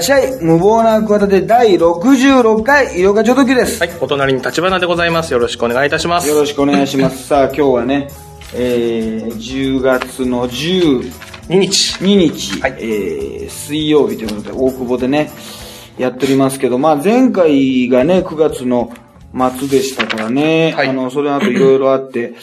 [0.00, 0.36] っしゃい。
[0.40, 3.80] 無謀な企て第66回、医療課長時です。
[3.80, 5.32] はい、お隣に立花でございます。
[5.32, 6.28] よろしくお願いいたします。
[6.28, 7.26] よろしくお願いします。
[7.26, 8.08] さあ、今日はね、
[8.54, 11.12] えー、10月の12
[11.48, 11.98] 2日。
[12.00, 15.30] 日、はいえー、水曜日ということで、大久保でね、
[15.98, 18.92] やっておりますけど、まあ前回がね、9月の
[19.34, 22.34] 末でしたからね、はいあの、それの後いろいろあって、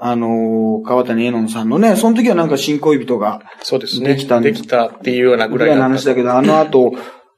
[0.00, 4.14] あのー川谷絵音さんのね、その時はなんか新恋人が、そうですね。
[4.14, 6.92] できたんできたっていうようなぐぐらいの話だけど、あの後、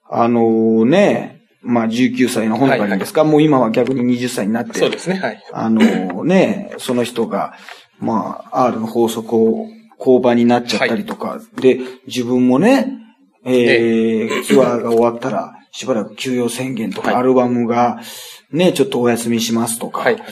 [0.08, 5.16] あのーね、まあ19歳の本かりですか、もう今は逆に20歳になって、そうですね。
[5.16, 5.42] はい。
[5.52, 7.54] あのね、その人が、
[7.98, 9.66] まあ、R の法則を
[9.98, 12.98] 交番になっちゃったりとか、で、自分もね、
[13.44, 18.00] えーツアーが終わったら、しばらく休養宣言とか、はいアルバムが、
[18.52, 20.14] ね、ちょっとお休みしますとか、はい。
[20.14, 20.22] はい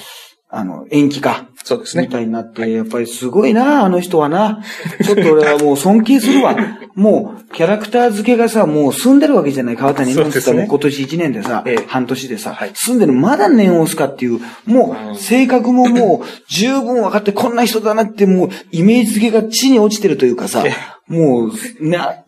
[0.51, 1.47] あの、延期か。
[1.63, 2.05] そうですね。
[2.05, 4.63] みたいになって、やっぱりすごいな、あの人はな。
[5.05, 6.57] ちょっと俺はもう尊敬するわ。
[6.97, 9.77] もう、キャラクター付けがさ、もう住んでるわけじゃない。
[9.77, 20.73] 川谷なんつったらもう今年1年でさ、ええ半年でさ、はい住んでる、まだ念を押すかっていう、もう、性格ももう、十分分かってこんな人だなって、もう、イメージ付けが地に落ちてるというかさえ、
[21.09, 22.23] もう、な、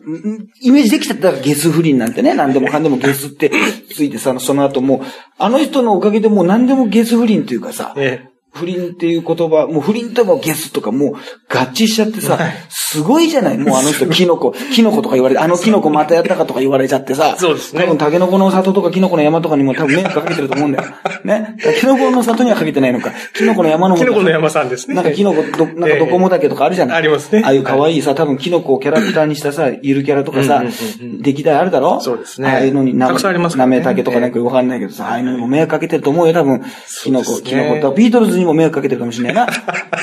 [0.59, 3.51] イメージできちゃったらゲス不倫なんてね、何でもかんでもゲスって
[3.93, 5.01] ついてさ、その後もう、
[5.37, 8.30] あの人のおかげでもう何でもゲス不倫というかさ、え。
[8.53, 12.37] 不倫っていう言葉、もう不倫ともゲスとかもう合致しちゃってさ、
[12.69, 13.57] すごいじゃない？
[13.57, 17.81] もうあの人、キノコ、キノコとか言われて、あのキノコまたやったかとか言われちゃってさ、そうですね。
[17.81, 20.89] 多分タケノコの里とかキノコの山とかにも多分迷惑かけてると思うんだよ。
[21.23, 21.55] ね？
[21.63, 23.11] タケノコの里にはかけてないのか。
[23.33, 24.95] キノコの山のキノコの山さんですね。
[24.95, 27.41] なんかキノコ、ど、なんかどこもだけとかあるじゃない、ええありますね。
[27.45, 32.01] ああいう可愛いさ、多分キノコをキャラクターにしたさ、ゆるキャラとかさうんうんうんう、歴代あるだろ？
[32.01, 32.49] そうですね。
[32.49, 36.61] ああいうのにな、たくさんありますかなめたけとかなんかわかんないけどさ、ああいうのにも迷惑かけてると思うよ、多分。
[37.03, 37.95] キノコ、キノねコと。
[37.95, 39.47] ビートルズにも迷惑かけてるかもしれないな。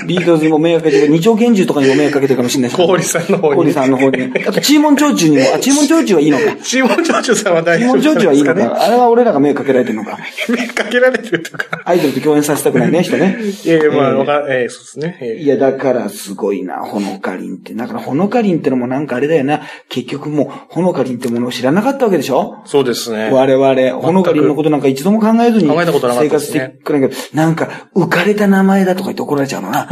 [0.06, 1.12] ビートルズにも迷惑かけてる。
[1.12, 2.77] 二丁拳銃とかにも迷惑かけてるかもしれないし。
[2.77, 4.33] 氷さんの方に氷さんの方に。
[4.46, 6.57] あと、チーモンチョーチュにも、あ、チーモンチョーチュはいいのか。
[6.62, 8.64] チーモンチョーチュさんは大丈夫チーモンチョーチュはいいのね。
[8.64, 8.83] か。
[8.83, 10.18] あれは俺らが迷惑かけられてるのか。
[10.48, 11.67] 目かけられてるとか。
[11.85, 13.36] アイドルと共演させたくないね、人ね。
[13.64, 15.18] いやいや、まあ、えーわかええそうですね。
[15.20, 17.74] ええいや、だからすごいな、ほのかりんって。
[17.74, 19.62] だからほのかりんってのもなんかあれだよな。
[19.89, 22.62] 結局もう、ほのかりんってものを知らなかったわけでしょ？
[22.64, 23.30] そうですね。
[23.33, 29.89] 我々、ほのかりんのことなんか一度も考えずに考えたことなかった生活してくれんけど、なんか浮かれた名前だとか言って怒られちゃうのな。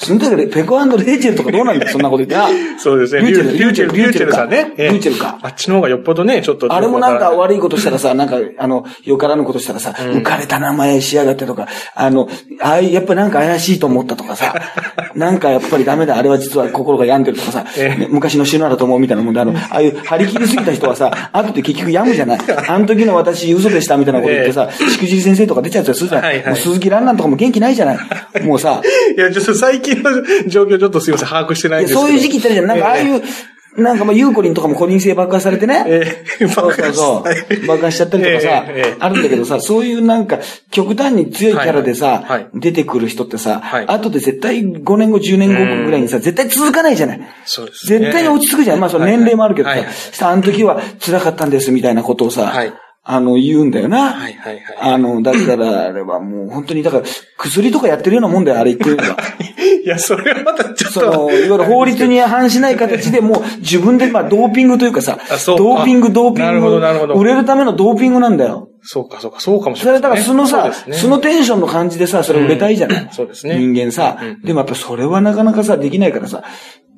[0.00, 2.78] その時でペコレイチェルとかどうなんだよ、そんなこと言ってな。
[2.78, 3.20] そうですね。
[3.20, 4.36] リューチェル、リューチェル、リューチェルか。
[4.38, 4.72] さんね。
[4.78, 5.38] ええリューチェルか。
[5.42, 6.72] あっちの方がよっぽどね、ちょっと。
[6.72, 12.30] あれもなんかわ悪いことしたらさ、なんか、あの、よからぬことしたらさ、浮かれた名前しやがってとか、あの、
[12.62, 14.54] ああやっぱなんか怪しいと思ったとかさ、
[15.14, 17.66] なんかやっぱりダメだ、あれは実は心が病んでるとかさ、
[18.08, 22.38] 昔の死ぬだと思うみたいなもんで、あの、ああいう張り切りすぎた人はさ、後で結局病むじゃない。
[22.68, 26.22] あの時の私嘘でしたみたいなこと言ってさ、しくじり先生とか出ちゃうやつするじゃん。
[26.22, 27.98] はいはいもう鈴木蘭蘭とかも元気ないじゃない。
[28.44, 28.80] もうさ、
[29.16, 32.00] いや、ちょっと最近の状況ちょっとすいません、把握してないんですけど。
[32.00, 32.66] そういう時期ってあるじゃん。
[32.66, 33.22] なんかああいう、
[33.76, 35.84] なんかまあ、ユーコリンとかもコリン性爆破されてね。
[35.86, 37.66] ええそうそうそう。
[37.66, 40.40] 爆破しちゃったりとかさ、ええええあるんだけどさ、そういうなんか、
[40.70, 47.20] 極端に強いキャラでさ、はいはいはい出てくる人ってさ、はい後で絶対5年後、10年後ぐらいにさ、絶対続かないじゃない。
[47.44, 48.80] そうですね絶対に落ち着くじゃん。
[48.80, 52.72] まあ、その年齢もあるけどさ、はいはいさあの時は辛かったんですみたいなことをさ、はい
[53.02, 54.12] あの、言うんだよな。
[54.12, 54.76] はいはいはい。
[54.78, 57.04] あの、だから、あれはもう本当に、だから、
[57.38, 59.14] 薬とかやってるようなもんだよ、あれ言ってるの。
[59.14, 59.16] は。
[59.82, 61.00] いや、それはまたちょっと。
[61.00, 66.40] その、いわゆる法律に反しない形でもう自分で、まあ、ドーピングというかさドーピング、ドーピング。
[66.40, 67.14] なるほどなるほど。
[67.14, 68.68] 売れるためのドーピングなんだよ。
[68.82, 73.56] そうか、そうか、そうかもしそれれない、だから素のさ、そ素のテンションの感じでさ、それ売れたいじゃない、そうですね。
[73.56, 76.44] 人間さ、でもやっぱそれはなかなかさ、できないからさ、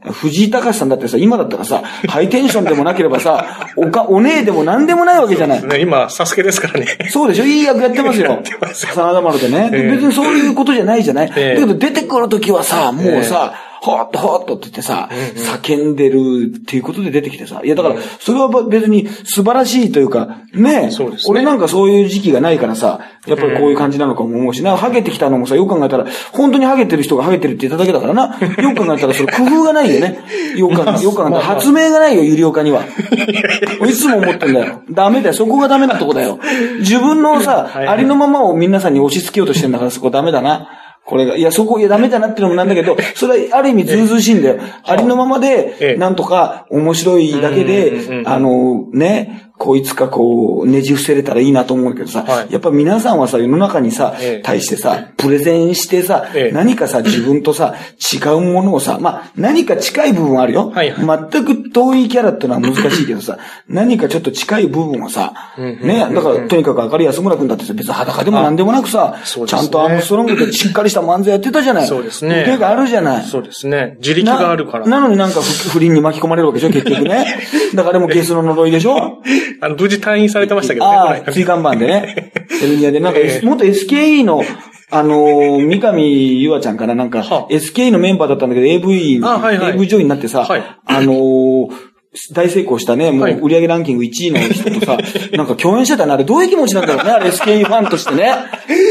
[0.05, 5.63] 藤井隆さんだってさ、今だったらさ、ハイテンションでもなければさ、おか、お姉でも何でもないわけじゃない。
[5.65, 6.87] ね、今、サスケですからね。
[7.11, 7.45] そうでしょ？
[7.45, 8.27] いい役やってますよ。
[8.33, 8.93] やってますよ。
[8.95, 9.91] 真田丸でね、でええ。
[9.93, 11.61] 別にそういうことじゃないじゃない、ええ。
[11.61, 17.62] だけど出てくるときはさ、もうさ、ほーっとほーっとって言ってさ、叫んでるっていうことで出てきてさ。
[17.65, 28.39] いやだから、それは別に素晴らしいというか、ねそうですね俺なんかそういう時期がないからさ、やっぱりこういう感じなのかも思うしな、ハゲてきたのもさ、よく考えたら、本当にハゲてる人がハゲてるって言っただけだからな。
[28.62, 30.21] よく考えたらそれ工夫がないよね。
[30.57, 30.92] よく考えた
[31.30, 32.84] ら発明がないよ、ゆりおかには。
[33.84, 34.83] いつも思ってんだよ。
[34.92, 35.34] ダメだよ。
[35.34, 36.39] そこがダメなとこだよ。
[36.78, 40.68] 自分のさ、はいありのままを皆さんに押し付けようとしてんだから、そこダメだな。
[41.04, 44.59] これが、いや、そこ、いや、ダメだなってのもなんだけど、 それはある意味ずうずうしいんだよ。
[44.84, 45.87] ありのままええ。
[45.95, 47.91] で、なんとか面白いだけで、
[48.22, 48.28] ん。
[48.28, 57.76] あの、ね、こういつかこう、ねじ伏せれたらいいなと思うけどさ、はいやっぱ皆さんはさ、世の中にさ、ええ対してさ、プレゼンしてさ、ええ何かさ、自分とさ、
[58.12, 60.70] 違うものをさ、まあ、何か近い部分はあるよ。
[60.70, 63.38] はいは全く遠いキャラってのは難しいけどさ、
[63.68, 71.86] 何かちょっと近い部分はさ、ね、だから、とにかく明るい安村君だってさ、別に裸でも何でもなくさ、ねちゃんとアームストロングでしっかりした漫才やってたじゃない。
[71.86, 73.24] そうですね腕があるじゃない。
[73.24, 73.97] そうですね。
[73.98, 74.86] 自力があるから。
[74.86, 77.26] ななのになんか不不倫に巻き込まれるわけでしょ、結局ね。
[77.74, 79.22] だからもゲスの呪いでしょ
[79.62, 80.97] あの、無事退院されてましたけどね。
[80.97, 81.32] ああ、この間。
[81.32, 82.32] 椎間板でね。
[82.60, 84.42] ヘルニアで、なんか、え元 SKE の、
[84.91, 87.53] あのー三上優愛ちゃんからなんか、はあ。
[87.53, 89.74] SKE のメンバーだったんだけど、AV、あはいはい。
[89.74, 90.62] AV 女優になってさ、はい。
[90.84, 91.91] あのー
[92.32, 94.98] 大成功したね、もうはい売上ランキング1位の人とさ、
[95.32, 98.34] なんか共演してたね、あれどういう気持ちなんだろうね、あれ SKE ファンとしてね。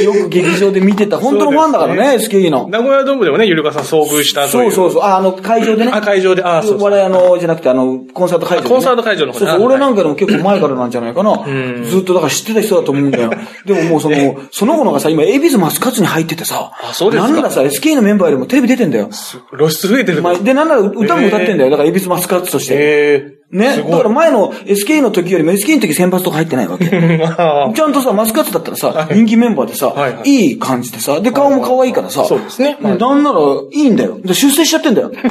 [0.04, 2.68] よく劇場で見てた、本当のファンだからね、SKE の。
[2.68, 4.48] 名古屋ドームでもね、ゆるかさん遭遇した。
[4.48, 5.92] そうそうそう、あ、あの、会場でね。
[5.94, 6.92] あ、会場で、あ、そうそう。
[6.92, 11.36] 我々あの、じゃなくてあの、コンサート会場コンサート会場の方ねそうそう、あ俺なんかでも結構前からなんじゃないかな。
[11.36, 13.32] んずっとだから知ってた人だと思うんだよ。
[13.66, 14.18] でももうその、
[14.52, 16.72] その子のがさ、今、エビズマスカツに入っててさ。
[16.82, 19.10] あそうですかなんならさ、SK のメンバーよりもテレビ出てんだよ。
[19.56, 20.22] 露出増えてる。
[20.22, 21.70] まあで、なんなら歌も歌ってんだよ。
[21.70, 23.11] だからエビズマスカツとして。
[23.54, 23.92] だすごい。
[23.98, 26.86] から前の SK の時よりも SK の時先発とか入ってないわけ。
[26.90, 30.30] ちゃんとさ、マスカッツだったらさ、人気メンバーでさ、はいはい。
[30.30, 32.98] いい感じでさ、で、顔も可愛いからさ、そうですねはい。
[32.98, 33.40] なんなら
[33.72, 34.18] いいんだよ。
[34.24, 35.12] で出世しちゃってんだよ。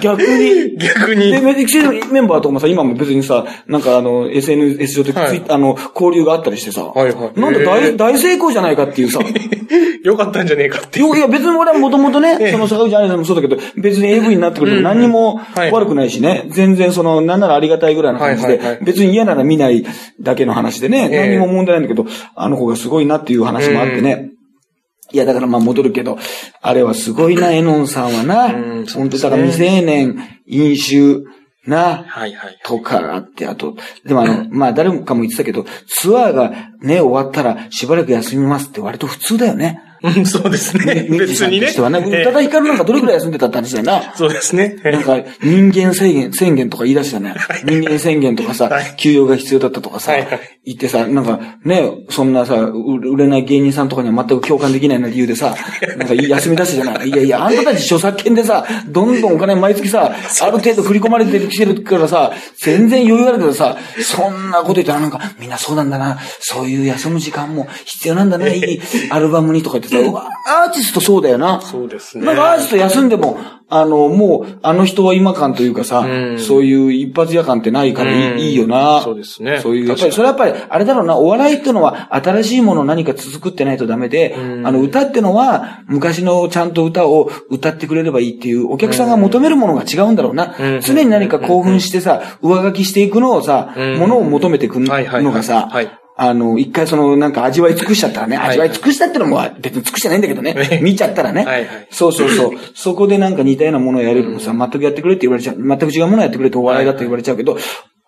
[0.00, 0.76] 逆に。
[0.78, 1.30] 逆に。
[1.30, 5.42] で、メディクシーメンバーとかもさ、今も別にさ、なんかあの、SNS 上でツイ、はい。
[5.48, 7.40] あの、交流があったりしてさ、はいはい。
[7.40, 7.96] なんだへ大、ー。
[7.96, 9.20] 大成功じゃないかっていうさ、
[10.04, 11.08] よかったんじゃねえかっていう。
[11.08, 12.52] よいや別に俺はもともとね、ええ。
[12.52, 15.70] その坂口愛さんもそうだけど、別に AV になってくれても何にもはい。
[15.70, 19.84] 悪くないしね、全然その、なんならありがたいぐらいの感じで別に嫌なら見ない
[20.20, 21.20] だけの話でね、ええ。
[21.20, 24.35] 何にも問題ないんだけど、あの子がすごいなっていう話もあってね。
[25.12, 26.18] いや、だからまあ戻るけど、
[26.60, 28.46] あれはすごいな、エノンさんはな。
[28.46, 30.16] うんそう本当だから未成年、
[30.46, 31.24] 飲酒、
[31.66, 32.60] な、はいはい。
[32.64, 39.80] とかあって、あと、でもあの、 まあ誰もかも言ってたけど、ツアーがね、終わったらしばらく休みますって割と普通だよね。
[40.06, 41.06] うん、そうですね。
[41.10, 41.66] 別にね。
[41.78, 42.04] はね。
[42.12, 44.12] え宇多田ヒカルなんかどれくらい休んでたって話だよな。
[44.14, 44.76] そうですね。
[44.84, 47.34] なんか、人間宣言、宣言とか言い出したね。
[47.64, 50.12] 人間宣言とかさはい、休養が必要だったとかさ
[50.64, 55.54] 言ってさ、なんかね、そんなさ、う売れない芸人さんとかには全く共感できないような理由でさ、
[55.96, 57.08] なんか休み出すじゃない。
[57.08, 68.80] いやいや、あんたたち著作権でさ、どんどんお金毎月さ、ある程度振り込まれてきてるからさ、全然余裕あるけどさ、そんなこと言ったらなんか、みんなそうなんだな、そういう休む時間も必要なんだな、 いい
[69.10, 71.60] アルバムにとか言ってさ、アーティストそうだよな。
[71.60, 72.24] そうですね。
[72.24, 73.38] なんかアーティスト休んでも、
[73.68, 76.38] あの、もう、あの人は今感というかさ、うん。
[76.38, 78.38] そういう一発屋感ってないからいい,、うん。
[78.38, 79.00] いいよな。
[79.02, 79.58] そうですね。
[79.60, 84.66] そういう、やっぱり、それはやっぱり、あれだろうな、お笑いってのは新しいもの何か続くってないとダメで、うん。
[84.66, 90.54] あの、歌ってのは昔のちゃんと歌を歌ってくれればいいっていう、お客さんが求めるものが違うんだろうな。
[90.58, 90.80] うん。
[90.80, 93.98] 常に何か興奮してさ、上書きしていくのをさ、うん。
[93.98, 101.88] ものを求めてくるはいはいはいのがさ、はいあの、一回その、なんか味わい尽くしちゃったらね、はい味わい尽くしたってのも別に尽くしてないんだけどね、見ちゃったらね、はいはい。
[101.90, 102.58] そうそうそう。
[102.74, 105.56] そこでなんか似たようなものをやれるのさ、全くやってくれって言われちゃう。
[105.56, 107.58] 全く違うものをやってくれってお笑いだって言われちゃうけど、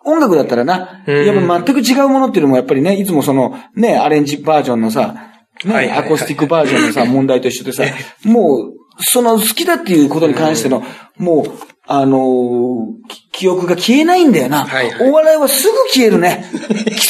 [0.03, 1.25] 音楽だったらな、うん。
[1.25, 5.29] やっぱ全く違うものっていうのもやっぱりね、いつもその、ね、アレンジバージョンのさ、
[5.65, 7.83] ね、アコースティックバージョンのさ、 問題と一緒でさ、
[8.23, 10.83] もう、その好きだっていうことに関しての、
[11.19, 11.45] もう、
[11.85, 14.65] あのーき記憶が消えないんだよな。
[14.65, 15.09] はいはい。
[15.09, 16.43] お笑いはすぐ消えるね。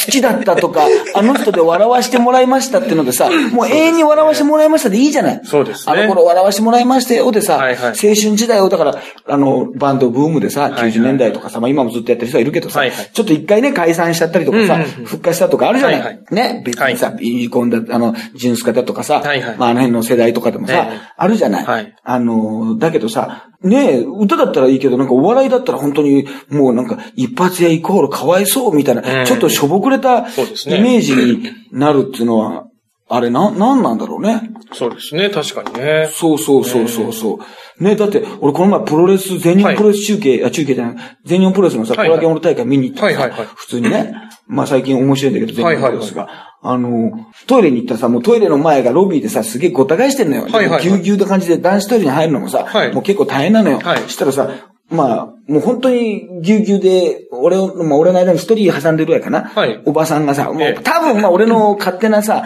[0.05, 0.85] 好きだったとか、
[1.15, 5.41] あの人で笑わしてもらいましたっていうのでさ、もう永遠に笑わしてもらいましたでいいじゃない。
[5.43, 5.93] そうですね。
[5.93, 7.83] あの頃笑わしてもらいましたよでさ、はいはい。
[7.87, 8.95] 青春時代を、だから、
[9.27, 10.91] あの、バンドブームでさ、はいはい。
[10.91, 13.09] 90年代とかさ、まあ今もずっとやってる人はいるけどさ、はいはい。
[13.11, 15.05] ちょっと一回ね、解散しちゃったりとかさ、うんうんうん。
[15.05, 15.99] 復活したとかあるじゃない。
[15.99, 16.19] はいはい。
[16.31, 19.55] ね、別にさ、はビーコンだ、あの、ジュンスカだとかさ、はいはい。
[19.57, 20.99] まああの辺の世代とかでもさ、ええ。
[21.17, 21.65] あるじゃない。
[21.65, 21.95] はい。
[22.03, 32.65] あの、だけどさ、ねえ、歌だったらいいけど、なんかお笑いだったら本当に、もうなんか一発屋イコールかわいそうみたいな、うんちょっとしょぼくれたそうですねイメージになるっていうのは、
[33.11, 34.51] あれな、なんなんだろうね。
[34.71, 36.07] そうですね、確かにね。
[36.13, 37.39] そうそうそうそうそ
[37.79, 37.83] う。
[37.83, 44.13] ね、だって、俺この前プロレス、全日本プロレス中継、あ、中継じゃない、全日本プロレスのさ、コはいはいラゲオの大会見に行ったはいはいはい普通にね、
[44.47, 46.48] まあ最近面白いんだけど、全日本プロレスが。
[46.61, 47.11] あの、
[47.47, 50.43] トイレに行ったらさ、もうトイレの前がロビーでさ、すげえごった返してんのよ。
[50.43, 53.79] はいはいはいぎゅうぎゅうな感じで男子トイレに入るのもさ、はいもう結構大変なのよ。
[53.79, 54.49] はいしたらさ、
[54.89, 59.43] まあ、もう本当にぎゅうぎゅうで、俺を、まあ俺の間に一人挟んでるぐらいかな？
[59.55, 62.43] はいおばさんがさ、もええう多分まあ俺の勝手なさ、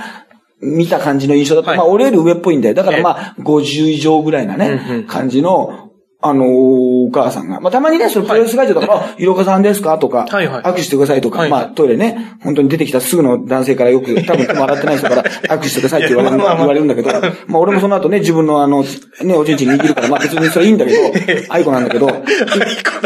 [0.61, 2.75] 見た感じの印象だと、はいまあ俺より上っぽいんだよ。
[2.75, 5.82] だからええまあ、50以上ぐらいなね、感じの、
[6.25, 6.47] あのー
[7.05, 9.25] お母さんが、まあ、たまにね、そのプロレス会場とか、あ、い。
[9.25, 9.97] ろかさんですか？
[9.99, 10.63] とか、はいはい。
[10.63, 11.49] 握手してくださいとか、はい。
[11.49, 15.23] まあ、トイレね、本当に出てきたすぐの男性からよく、多分手も洗ってない人から
[15.57, 17.09] 握手してくださいって言われる、まあ言われるんだけど、
[17.47, 18.83] まあ、俺もその後ね、自分のあの、
[19.21, 20.99] ね、おちんちん握るから、まあ別にそれいい んだけど、
[21.49, 22.07] 愛子なんだけど、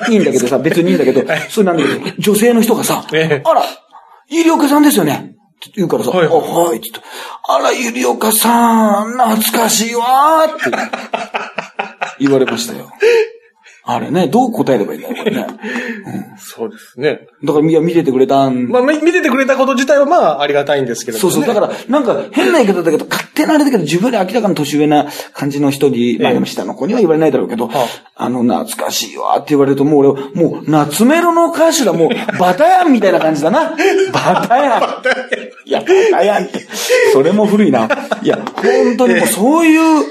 [0.09, 3.41] いいいんだけどさ、別にいいんだけど、それなんだけど、女性の人がさ、ええ。
[3.43, 3.63] あら、
[4.29, 5.31] ゆりおかさんですよね。
[5.57, 6.36] って言うからさ、はいはい。
[6.36, 7.09] あ、はい、って言って、
[7.50, 10.69] あら、ゆりおかさん、懐かしいわーって
[12.19, 12.91] 言われましたよ。
[13.89, 15.47] あれね、どう答えればいいんだよ、これね。
[16.38, 17.27] そうですね。
[17.43, 18.67] だから、いや、見ててくれたん。
[18.67, 21.36] まあ、み見ててくれたこと自体はまあ、ありがたいんですけれども、ね。
[21.36, 21.55] そうそう。
[21.55, 33.72] だから、なんか、変な言い方だけど、勝手なあれだけど、自分より明らかに年上な感じの人に、まあでも下の子には言われないだろうけど、はあの、懐かしいわって言われると、もう俺、もう、夏メロの歌手だ、もう、バタヤンみたいな感じだな。
[34.12, 34.82] バタヤン。
[35.65, 36.67] いや、バタヤンって。
[37.13, 37.88] それも古いな。
[38.22, 40.06] いや、本当にもうそういう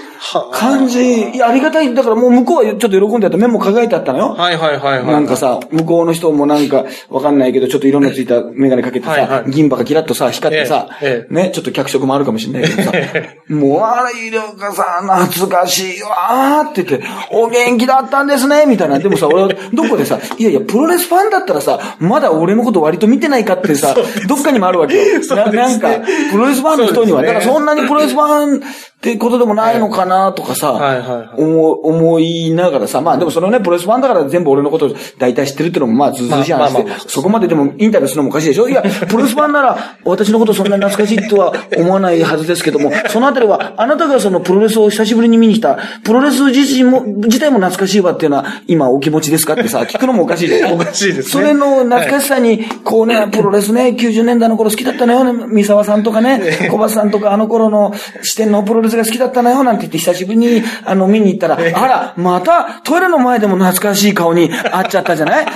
[0.52, 1.94] 感じ、いや、ありがたい。
[1.94, 3.38] だからもう向こうはちょっと喜んであった。
[3.38, 4.34] 目も輝いてあったのよ。
[4.34, 5.06] はいはいはいはい。
[5.06, 12.92] なんかさ、向こうの人もなんか、わかんないけど、ちょっと色のついたメガネかけてはいはさ、い銀歯がキラッとさ、光ってさええ、ね、ちょっと脚色もあるかもしれないけどさ、
[13.48, 18.98] もう、あら、医療家さん、懐かしいわーって言って、お元気だったんですね、みたいな。
[18.98, 23.94] でもさ、俺は、どこでさ、いやいや、プロレスファンだったらさ、まだ俺のこと割と見てないかってさ、
[24.28, 25.20] どっかにもあるわけよ。
[25.36, 25.88] ななんか、
[26.30, 28.60] プロレスファンの人には、だからそんなにプロレスファンっ
[29.00, 38.68] てことでもないのかなとかさ、思思いながらさ、まあでもそれをね、プロレスファンだから全部俺のこと大体知ってるっていうのもまあずうずうしい話でそこまででもインタビューするのもおかしいでしょ？
[38.68, 51.32] いや、プロレスファンなら私のことそんなに懐かしいとは思わないはずですけども、そのあたりはあなたがそのプロレスを久しぶりに見に来た、プロレス自身も、自体も懐かしいわっていうのは今お気持ちですかってさ、 聞くのもおかしいでしょおかしいですね。
[51.32, 65.46] それの懐かしさに、こうね、プロレスね、90年代の頃好きだったのよね、三沢さんとかね、小松さんとかあの頃の視点のプロレスが好きだったのよ、なんて言って久しぶりにあの見に行ったら、あら、またトイレの前でも懐かしい顔に会っちゃったじゃない？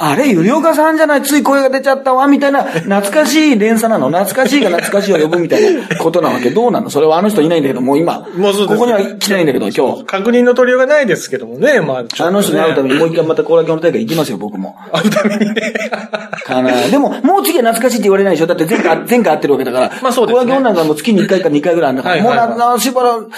[0.00, 4.08] あれ、ゆりおかさんじゃないつい声が出ちゃったわ、みたいな、懐かしい連鎖なの？
[4.08, 6.50] 懐かしいが懐かしいを呼ぶみたいなことなわけ。
[6.50, 6.90] どうなの？
[6.90, 10.04] それはあの人いないんだけど、もう今、もうそうここには来てないんだけど、今日。
[10.04, 14.76] 確認の取りようがないですけどもね、まあ、ねあの人に会うためにもう一回また後楽園の大会行きますよ、僕も。
[14.92, 15.74] 会うためにね。
[16.44, 16.88] かな。
[16.88, 18.46] でも、もう次は懐かしいって言われないでしょ？
[18.46, 19.92] だって前回、前回会ってるわけだから。
[20.02, 22.14] まあそうですね小学なんかもう月に1回か2回ぐらいあるんだから。
[22.16, 23.30] はいはいはいもうな、な、しばらく、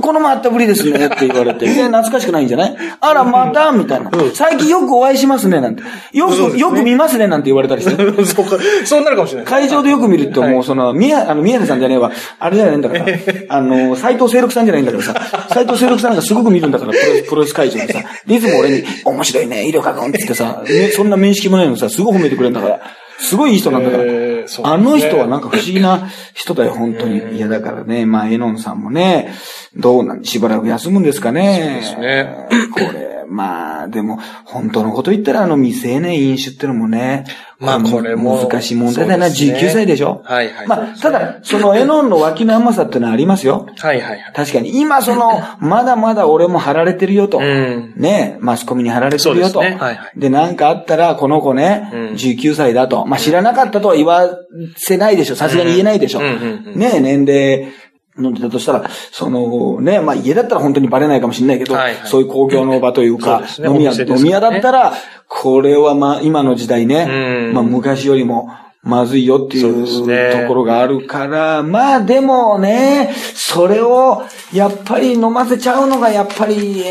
[0.00, 1.66] この前会ったぶりですねって言われて。
[1.66, 2.76] ね、懐かしくないんじゃない？
[3.00, 4.10] あら、またみたいな。
[4.34, 5.82] 最近よくお会いしますね、なんて。
[6.12, 7.96] よく、ねよく見ますね、なんて言われたりして。
[8.24, 9.46] そうか、そうなるかもしれない。
[9.46, 12.10] 会場でよく見ると、はいもうその、宮、あの、宮根さんじゃねえわ。
[12.38, 13.04] あれじゃないんだから。
[13.48, 15.48] あの、斎藤清六さんじゃないんだからさ。
[15.52, 18.00] 斎藤清六さんなんかすごく見るんだから、プロ プロレス会場でさ。
[18.26, 22.80] でいつも俺に、面白いね、医療科君って言ってさ、ね、そんな面識もないのにさ、すごい褒めてくれるんだから。
[23.18, 24.02] すごいいい人なんだから。
[24.04, 27.36] えーねあの人はなんか不思議な人だよ、本当に。
[27.36, 29.34] いや、だからね、まあ、エノンさんもね、
[29.74, 31.80] どうなん、しばらく休むんですかね。
[31.82, 37.24] そうですねこれ、まあ、でも、本当のこと言ったら、あの、未成年飲酒ってのもね、
[37.58, 40.20] まあこれも難しい問題だよな、ね19歳でしょ？
[40.24, 43.66] はいはいまあ、ただ、そのエノンの脇の甘さってのはありますよ。
[43.78, 44.32] はいはいはい。
[44.34, 47.38] 確かに、今その、まだまだ俺も貼られてるよと。
[47.38, 49.62] うんねマスコミに貼られてるよと。
[49.62, 53.06] ねはいはいで、なんかあったら、この子ね、うん19歳だと。
[53.06, 54.28] まあ、知らなかったとは言わ
[54.76, 55.36] せないでしょ。
[55.36, 56.20] さすがに言えないでしょ。
[56.20, 57.72] うんね年齢、
[58.18, 62.08] 飲んでたとしたら、そのね、まあ家だったら本当にバレないかもしれないけど、はいはい。
[62.08, 63.72] そういう公共の場というか、そうね。
[63.72, 64.16] 飲み屋、ね。
[64.16, 64.94] 飲み屋だったら、
[65.28, 67.54] これはまあ今の時代ね、うん。
[67.54, 68.50] まあ昔よりも、
[68.82, 76.84] まずいよっていそうところがあるから、まあでもね、それをやっぱり飲ませちゃうのがやっぱり、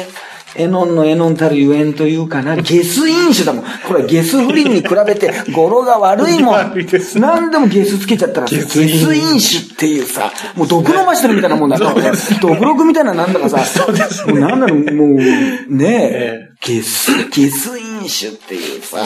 [0.57, 3.65] エノンのエノンたるゆえんというかな、ゲス飲酒だもん。
[3.87, 6.53] これゲス不倫に比べて語呂が悪いもん。
[6.55, 7.15] 悪いです。
[7.15, 13.57] ね何でもゲスつけちゃったらさ、ゲス飲飲酒っていうさ、もう毒飲ましてるみたいなもんだから、毒録みたいななんだかさ、
[14.27, 19.03] もうなんだろう、もう、ねええ、ゲス、ゲス飲酒っていうさ、こ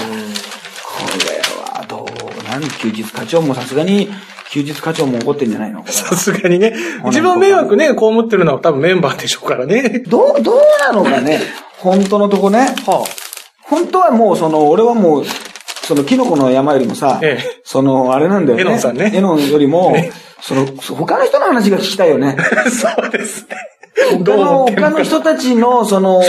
[1.26, 4.10] れはどうなん休日課長もさすがに、
[4.52, 5.86] 休日課長も怒ってんじゃないの？
[5.88, 6.74] さすがにね。
[7.08, 10.00] 一番迷惑ね、被ってるのは多分メンバーでしょうからね。
[10.08, 11.40] どう、どうなのかね？
[11.78, 12.60] 本当のとこね。
[12.86, 13.06] は
[13.62, 18.62] 本当はもう、その、俺はもう、その、キノコの山よりもさ、ええその、あれなんだよね。
[18.64, 19.96] エノンさんねエノンよりも、
[20.42, 22.36] その、他の人の話が聞きたいよね。
[22.40, 22.44] あ。
[22.70, 23.56] そうですね。
[24.26, 26.24] 他の、他の人たちの、その、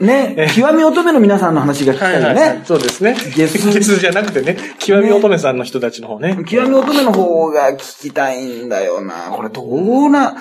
[0.00, 2.64] ね、極み乙女の皆さんの話が聞きたいよはいはいはいね。。
[2.64, 3.16] そうですね。
[3.36, 6.38] ゲス ゲスじゃなくてね、極み乙女さんの人たちの方ね。
[6.46, 9.14] 極み乙女の方が聞きたいんだよな。
[9.30, 10.36] これどうな、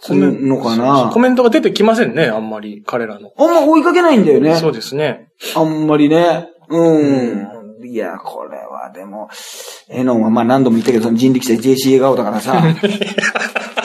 [0.00, 1.20] するのかなコ。
[1.20, 3.32] メントが出てきませんね、あんまり、彼らの。
[3.36, 4.56] あんま追いかけないんだよね。
[4.56, 5.28] そうですね。
[5.54, 6.48] あんまりね。
[6.68, 7.46] うん。
[7.84, 9.28] いや、これはでも、
[9.88, 12.62] エノンはまあ何度も言ったけど、その人力車 JC 笑顔だからさ。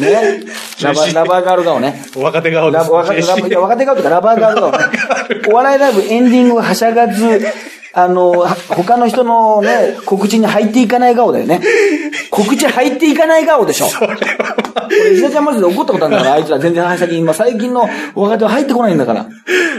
[0.00, 0.44] ね。
[0.82, 2.04] ラバー、ラバーガール顔ね。
[2.16, 2.90] 若手顔です。
[2.90, 3.14] ラ若
[3.48, 4.78] 手若手顔とかラバーガール顔ね。
[5.50, 7.46] お笑いライブエンディングはしゃがず、
[7.92, 11.62] あの、は他の人のね、告知に入っていかない顔だよね。
[12.30, 13.86] 告知入っていかない顔でしょ。
[14.90, 19.26] 俺、石田ちゃんマジで怒ったことあるんだから、あいつら全然最近、今最近の若手は入ってこないんだから。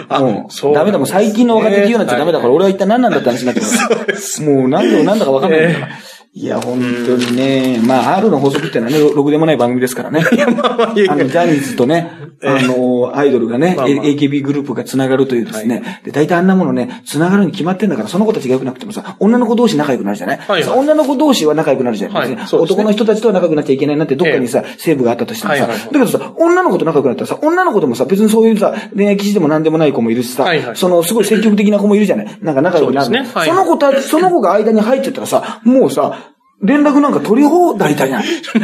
[0.09, 4.51] あもそうう、ダメだ、もう最近の若手って言うなっちゃダメだから、俺は一体何なんだって話になってくる。
[4.51, 5.91] もう何でも何だか分かんないんだから。
[6.33, 10.23] いや、本当にね、まあ、R の法則ってのはね、ろろくでもない番組ですからね。
[10.31, 12.11] いや、まあまあ、いやあの、ジャニーズとね、
[12.43, 14.05] あの、アイドルがね、まあまあ。
[14.05, 20.63] AKB グループが繋がるというですね、で、大体あんなものね、繋がるに決まってんだから、その子たちが良くなくてもさ、女の子同士仲良くなるじゃない、はいはい。
[20.63, 22.59] さ女の子同士は仲良くなるじゃない、はいですね。
[22.61, 25.85] 男の人たちとは仲良くなっちゃいけないなって、どっかにさ、セーブがあったとしてもさ、はいはいはい。
[25.85, 30.75] だけどさ、女の子と仲良くなったらさ、女の子でもさ、別にそういうさ、恋愛記事でも何でもない子もいるしさ、はいはい。
[30.75, 32.37] その、すごい積極的な子もいるじゃない？
[32.41, 33.31] なんか仲良くなるそうですね。
[33.33, 33.49] はい。
[33.49, 36.26] その子たち、その子が間に入っちゃったらさ、もうさ、
[36.61, 38.23] 連絡なんか取り放題だじゃん。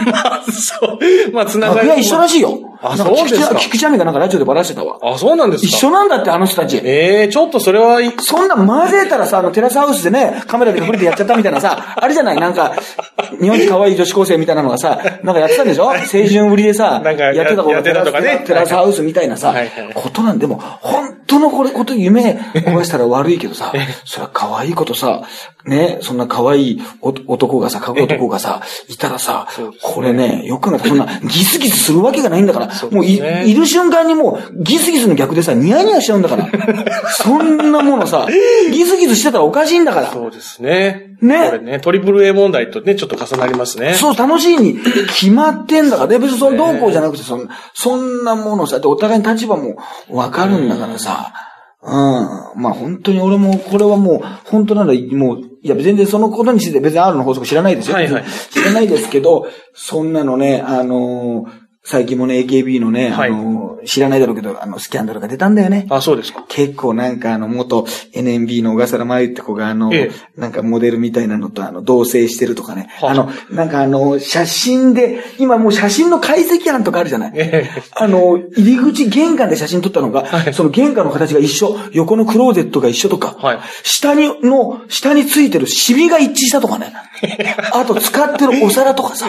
[0.09, 1.31] まあ、そう。
[1.31, 1.87] まあ、つながり。
[1.87, 2.72] 楽屋一緒らしいよ。
[2.85, 3.55] あなんかそうですか。
[3.55, 4.99] 菊池亜美がなんかラジオでバラしてたわ。
[5.01, 5.67] あ、そうなんですか。
[5.67, 6.77] 一緒なんだって、あの人たち。
[6.83, 12.39] ええちょっとそれは、そんな混ぜたらさ、あのテラスハウスでね、カメラで隠れてやっちゃったみたいなさ、あれじゃない？
[12.39, 12.73] なんか、
[13.39, 15.85] 日本一可愛い女子高生みたいなのがさ、なんかやってたんでしょ？
[15.89, 18.43] 青春ぶりでさ、なんかやってたやってたとかね。
[18.45, 23.71] テラスハウスみたいなさはいはい、ことなんでも、本当のこれ、こと夢壊したら悪いけどさ、
[24.05, 25.21] それは可愛いことさ、
[25.65, 29.47] ね、そんな可愛いお男がさ、かっ男がさ、いたらさ、
[29.81, 36.47] これね、よくなってそんなギスギスするわけがないんだから、もういねいる瞬間にもうギスギスの逆でさ、ニヤニヤしちゃうんだから。
[37.11, 38.27] そんなものさ、
[38.71, 40.11] ギスギスしてたらおかしいんだから。
[40.11, 41.15] そうですね。
[41.21, 43.93] ねこれね、トリプル A 問題とね、ちょっと重なりますね。
[43.93, 44.77] そう、楽しいに
[45.07, 46.07] 決まってんだから。
[46.07, 49.77] で、別にそのどうこうじゃなくて、そんそんなものさ、で、お互いに立場も
[50.09, 51.33] わかるんだからさ。
[51.85, 52.61] うん。
[52.61, 57.95] まあ本当に俺も、これはもう、本当なら、もう、いや、全然そのことについて別に R の法則知らないですよ。
[57.95, 63.29] はいはい知らないですけど、そんなのね、あのー最近もね、AKB のね、はい。
[63.29, 65.87] あのー知らないだろうけど、あの、スキャンダルが出たんだよね。
[65.89, 66.45] あ、そうですか。
[66.47, 70.39] 結構なんかあの、元 NMB の小笠原真由って子があの、ええ。
[70.39, 72.89] なんかモデルみたいなのとあの、同棲してるとかね。
[72.99, 73.11] はあ。
[73.11, 77.31] あの、なんかあの、写真で、今もう写真の解析案とかあるじゃない。
[77.35, 77.81] ええ。
[77.91, 83.59] あの、入り口玄関で写真撮ったのが、その玄関の形が一緒、横のクローゼットが一緒とか、はい。
[83.83, 86.93] 下に、の、下についてるシミが一致したとかね。
[87.73, 89.27] あと使ってるお皿とかさ、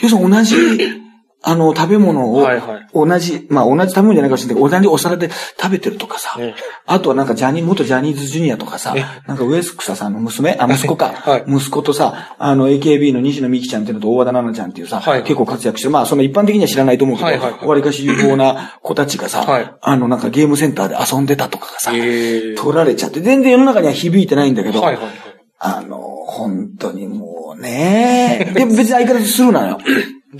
[0.00, 1.07] 要するに同じ、
[1.40, 2.86] あの、食べ物を、はいはい。
[2.92, 6.54] 同じ、まあ同じ食べ物じゃないかもしれないけど、同じお皿で食べてるとかさ、ええ。
[6.86, 8.94] あとはなんかジャニー、元ジャニーズジュニアとかさ、
[9.26, 11.12] なんかウエスクサさんの娘あ、息子か。
[11.14, 11.44] はい。
[11.46, 15.22] 息子とさ、あの AKB の西野美紀ちゃんっていうのと大和田奈々ちゃんっていうさ、はい。
[15.22, 15.92] 結構活躍してる。
[15.92, 17.66] まあその一般的には知らないと思うけど、はいはいはい。
[17.66, 19.72] わりかし有効な子たちがさ、はい。
[19.80, 22.54] あのなんかゲームセンターで遊んでたとかがさ、ええ。
[22.56, 25.12] 取られちゃって、全然世の中には響いてないんだけど、はいはいはい。
[25.60, 29.78] あの、本当にもうね、で別に相変わらずするなよ。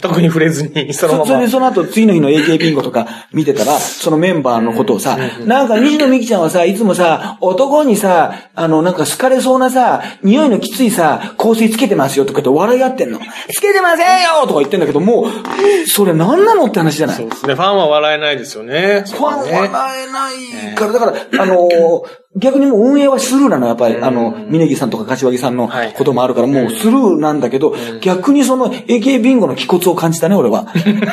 [0.01, 1.51] 特に触れずに、そのままそそれで。
[1.51, 13.19] その後、次の日の AK ビンゴとか見てたら、そのメンバーのことをさ、なんか西野美紀ちゃんはさ、いつもさ、男にさ、あの、なんか好かれそうなさ、匂いのきついさ、香水つけてますよとかって笑い合ってんの。
[13.53, 17.55] つけてませんよとか言ってんだけど、もう、それ何なのって話じゃないそうですね。
[17.55, 19.05] ファンは笑えないですよね。
[19.07, 19.53] ファンはね。
[19.53, 19.69] 笑
[20.09, 22.09] えないから、だから、あのー
[22.39, 30.67] 逆にもう運営はスルーなの、やっぱり、あの、峯岸さんとか柏木さんのはいこともあるから、もうスルーなんだけど、逆にその AK ビンゴの気骨を感じたね、俺は。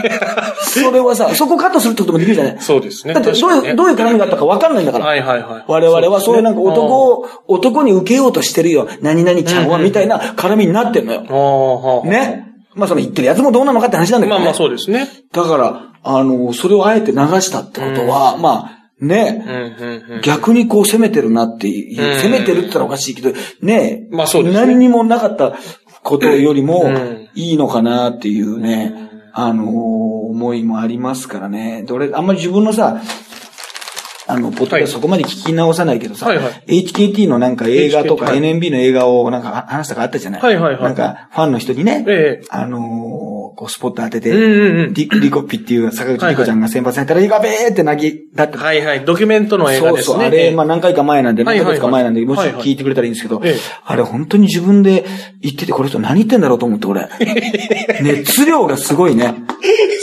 [0.63, 2.57] それはさ、そこカットするってこともできるじゃない？
[2.59, 3.13] そうですね。
[3.13, 5.05] だって、どういう、どういう絡みがあったか分かんないんだから。
[5.05, 5.63] はいはいはい。
[5.67, 8.87] 我々はそういうなんか男を、男に受けようとしてるよ。
[9.01, 12.03] 何々ちゃんは、みたいな絡みになってんのよ。
[12.05, 12.45] ね？
[12.75, 14.39] まあその言ってるやつもどうなのかって話なんだけど、ね。
[14.39, 15.07] まあまあそうですね。
[15.31, 20.21] だから、あの、それをあえて流したってことは、まあ、ね、うんうんうん。
[20.21, 22.21] 逆にこう攻めてるなっていう、うん。
[22.21, 23.31] 攻めてるって言ったらおかしいけど、
[23.61, 24.59] ね、まあそうですね。
[24.65, 25.55] 何にもなかった
[26.03, 27.29] ことよりもうん。
[27.35, 28.93] いいのかなっていうね、
[29.33, 30.05] あのー
[30.35, 31.83] 思いもありますからね。
[31.87, 33.01] どれ、あんまり自分のさ、
[34.27, 36.83] あの、ポッドキャストそこまで聞き直さないけどさ、はいはい。
[36.83, 40.41] HKT のなんか映画とか NMB の映画をなんか話したかあったじゃない。
[40.41, 40.83] はいはいはい。
[40.83, 42.45] なんかファンの人にね、ええ。
[42.49, 49.05] あのーこうスポット当てて、うんうんうんリリコピっていう坂口リコちゃんが先発されたら、いがべーって泣き、だってはいはい。
[49.05, 50.03] ドキュメントの映画ですね。
[50.03, 55.05] そうそう、あれ、まあ何回か前なんで、何ヶ月か前なんで、もし聞いてくれたらいいんですけどええ、あれ本当に自分で
[55.41, 57.07] 言ってて、この人何言ってんだろうと思って、俺。
[58.01, 59.33] 熱量がすごいね。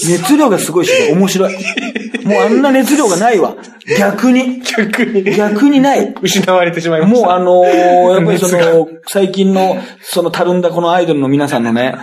[0.08, 1.54] 熱量がすごいし、面白い。
[2.24, 3.56] もうあんな熱量がないわ。
[3.98, 4.62] 逆に。
[4.62, 6.14] 逆に逆にない。
[6.22, 7.20] 失われてしまいました。
[7.20, 11.94] もうあのーやっぱりその、最近の、そのたるんだこのアイドルの皆さんのね、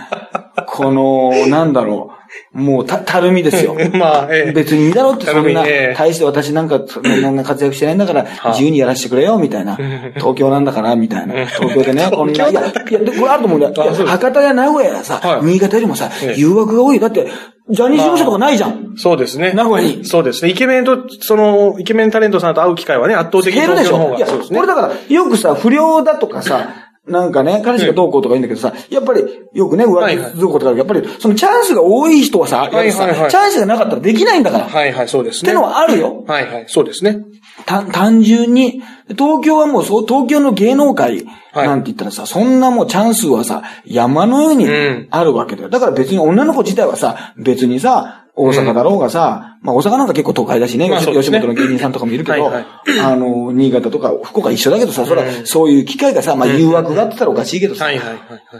[0.80, 2.12] この、なんだろ
[2.54, 3.76] う、もうた、たるみですよ。
[3.92, 4.52] まあ、ええ。
[4.52, 5.64] 別にいいだろうって、そんな、
[5.96, 9.76] 大して私なんか、そんな活躍してないんだから、自由にやらせてくれよ、みたいな。
[10.16, 11.46] 東京なんだから、みたいな。
[11.46, 14.06] 東京でね、 こんな、いや、いや、でこれあると思うんだよ。
[14.06, 17.02] 博多や名古屋やさは、い新潟よりもさええ、誘惑が多いよ。
[17.02, 17.26] だって、
[17.70, 18.94] ジャニーズ事務所とかないじゃん。
[18.96, 19.52] そうですね。
[19.52, 20.50] 名古屋にそうですね。
[20.50, 24.14] イケメンと、その、イケメンタレントさんと会う機会はね、圧倒的に減るでしょ。
[24.16, 24.58] いや、そうですね。
[24.58, 34.66] これだから、よくさ、不良だとかさ、なんかね、彼氏がどうこうとか言うんだけどさ、やっぱり、よくね、浮気どうこうとか、やっぱり、そのチャンスが多い人はさ、やっぱさはいはいはいチャンスがなかったらできないんだから。
[34.66, 35.50] っはいはい、そうですね。
[35.50, 36.24] てのはあるよ。
[36.26, 37.18] はいはい、そうですね。
[37.66, 45.68] た単純に、東京はもうそう、東京の芸能界はいなんて言ったらさ、そんなもうチャンスはさ、山のようにうんあるわけだよ。
[45.68, 52.66] だから別に女の子自体はさ、別にさ、大阪だろうがさ、まあ大阪なんか結構都会だしね、吉まあね吉本の芸人さんとかもいるけど、はいはい
[53.00, 57.88] あの、新潟とか福岡一緒だけどさ、それはうんそういう機会がさ、まあ誘惑があってたらおかしいけどさ。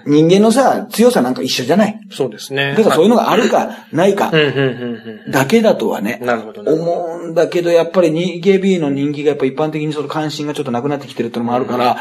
[0.07, 2.01] 人間のさ、強さなんか一緒じゃない。
[2.11, 2.75] そうですね。
[2.77, 4.31] だからそういうのがあるか、ないか。
[5.31, 6.71] だけだとはね、なるほどね。
[6.71, 11.97] 思うんだけど、やっぱり 2KB の人気がやっぱ一般的にその関心がちょっとなくなってきてるってのもあるから、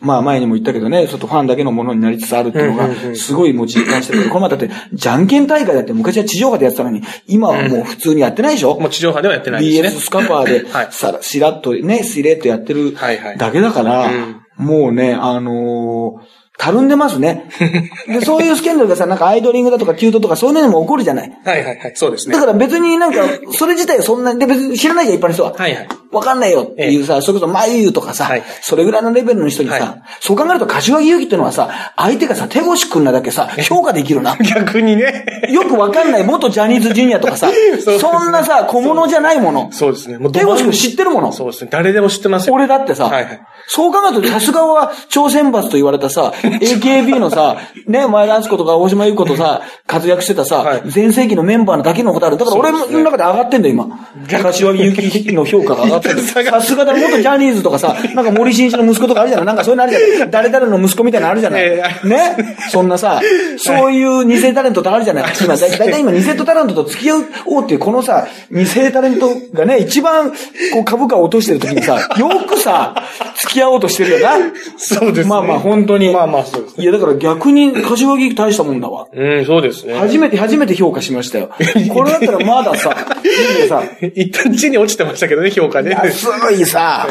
[0.00, 8.78] まあ前にも言ったけどね、ちょっとファンだけのものになりつつあるっていうのがすごいもう実感してるけど、この前だって、じゃんけん大会だって昔は地上波でやってたのに、今はもう普通にやってないでしょ？
[8.78, 9.90] もう地上波ではやってないです ?BS ね。
[10.00, 17.50] スカパーで はい、さ、しらっとね、しれっとやってるはいはいだけだからうん、もうね、あのーたるんでますね。
[18.06, 21.32] で、そういうスキャンダルがさ、なんかアイドリングだとかキュートとかそういうのにも起こるじゃない。
[21.44, 22.40] はいはいはい、そうですねだ。
[22.40, 25.52] から別になんか、それ自体はそんな、で別に知らないじゃん、一般の人は。
[25.56, 25.88] はいはい。
[26.12, 34.36] わかんないよっていうさ、それこそ、まゆゆとかさ、はいそれぐらいのレベルの人にさ、はいそう考えると、柏木由紀ってのはさ、相手がさ、手越くんなだけさ、評価できるな。
[34.40, 35.26] 逆にね。
[35.50, 37.50] よくわかんない元ジャニーズジュニアとかさ、
[37.84, 39.70] そねそんなさ、小物じゃないもの。
[39.72, 40.18] そうですね。
[40.18, 41.32] もう手越くん知ってるもの。
[41.32, 41.68] そうですね。
[41.72, 42.54] 誰でも知ってますよ。
[42.54, 50.82] 俺だってさ、はいはいそう考えると、さすがは超選抜と言われたさ、AKB のさ、ね、前田敦子とか大島優子とさ、活躍してたさ、はい。
[50.86, 52.36] 全盛期のメンバーのだけのことある。
[52.36, 54.08] だから俺の中で上がってんだよ、今。
[54.28, 56.20] 柏木由紀の評価が上がってる。
[56.20, 59.46] さすがだ、元ジャニーズとかさ、なんか森進一の息子とかあるじゃない？
[59.46, 60.30] なんかそういうのあるじゃない？
[60.30, 61.62] 誰々の息子みたいなのあるじゃない？
[61.62, 62.56] ええね？
[62.70, 63.20] そんなさ、
[63.58, 65.32] そういう偽タレントってあるじゃない？
[65.40, 70.36] 今、だいたい今偽タレントと付き合おうっていうこのさ、偽タレントがね、一番こ
[70.80, 72.94] う株価を落としてる時にさ、よくさ、
[73.40, 74.30] 付き合おうとしてるよな。
[74.76, 75.30] そうですね。
[75.30, 76.12] まあまあ本当に。
[76.12, 76.84] まあまあそうですね。
[76.84, 79.06] いやだから逆に柏木大したもんだわ。
[79.12, 79.94] うん、そうですね。
[79.94, 81.50] 初めて、初めて評価しましたよ。
[81.92, 83.82] これだったらまださ、いいよさ、
[84.14, 85.90] 一旦地に落ちてましたけどね、評価ね。
[85.90, 87.08] 安いさ、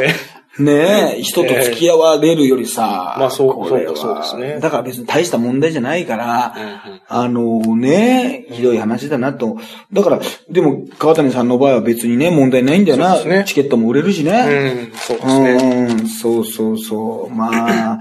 [0.59, 9.57] ねえ、人と付き合われるよりさ、まあそうそうかそうですねだから別に大した問題じゃないから、うんうんあのね、ひどい話だなと。
[9.91, 13.23] だから、でも川谷さんの場合は別にね、問題ないんだよな。
[13.23, 14.85] ねチケットも売れるしうね。
[14.85, 15.87] ん、そうですね。
[15.91, 17.33] うん、そうそうそう。
[17.33, 17.99] まあ、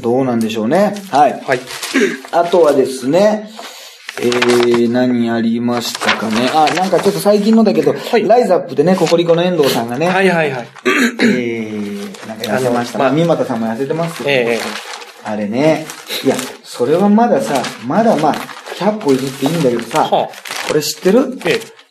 [0.00, 0.94] どうなんでしょうね。
[1.10, 1.32] はい。
[1.40, 1.60] はい。
[2.30, 3.50] あとはですね、
[4.20, 6.48] えー、何ありましたかね？
[6.54, 10.68] あ、なんかちょっと最近のだけど、いライズアップでね、ココリコの遠藤さんがね、はいはいはい。
[11.22, 12.98] えー、なんか痩せました。
[12.98, 14.60] あのまあまあ、三股さんも痩せてますけど、ええ
[15.24, 15.86] あれね。
[16.24, 18.34] いや、それはまださ、まだまあ、
[18.76, 20.28] 100歩譲っていいんだけどさ、は
[20.68, 21.38] これ知ってる？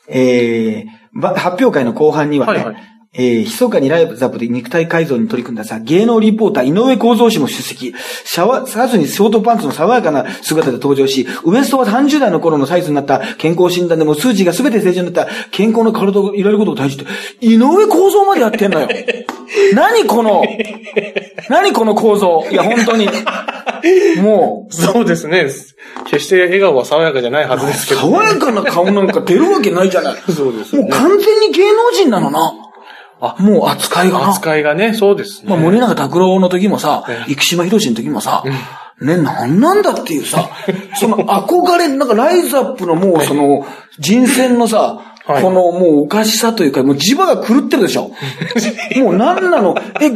[0.07, 2.75] ええー、ば発表会の後半にはね、はいはい
[3.13, 7.93] えー、密かにライブザップで肉体改造に取り組んださ、芸能リポーター井上公造氏も出席。
[8.23, 18.87] シャワー、さずにショートパンツの爽やかな姿で登場し、ウエストは30代の頃のサイズになった健康診断でも数値が全て正常になった健康な体をいられることを大事って、井上公造までやってんのよ。
[19.75, 20.43] 何この、
[21.49, 22.45] 何この構造。
[22.49, 23.09] いや、本当に。
[24.21, 25.47] もう、そうですね。
[26.05, 28.01] 決して笑顔は爽やかじゃないはずですけど。
[28.01, 30.15] 爽やかな顔なんか出るわけないじゃない。
[30.33, 30.89] そうですよね。
[30.89, 32.70] もう完全に芸能人なのな。
[33.21, 34.29] あ、もう扱いがな。
[34.29, 35.49] 扱いがね、そうですね。
[35.49, 38.43] まあ、森永拓郎の時もさえ、生島博士の時もさ、
[38.99, 40.49] ね、なんなんだっていうさ、
[40.95, 43.65] その憧れ、なんかライズアップのもうその、
[43.99, 45.43] 人選のさ、はい。
[45.43, 48.11] このもうおかしさというか、もう磁場が狂ってるでしょ。
[48.97, 49.75] もうなんなの？
[49.99, 50.11] え、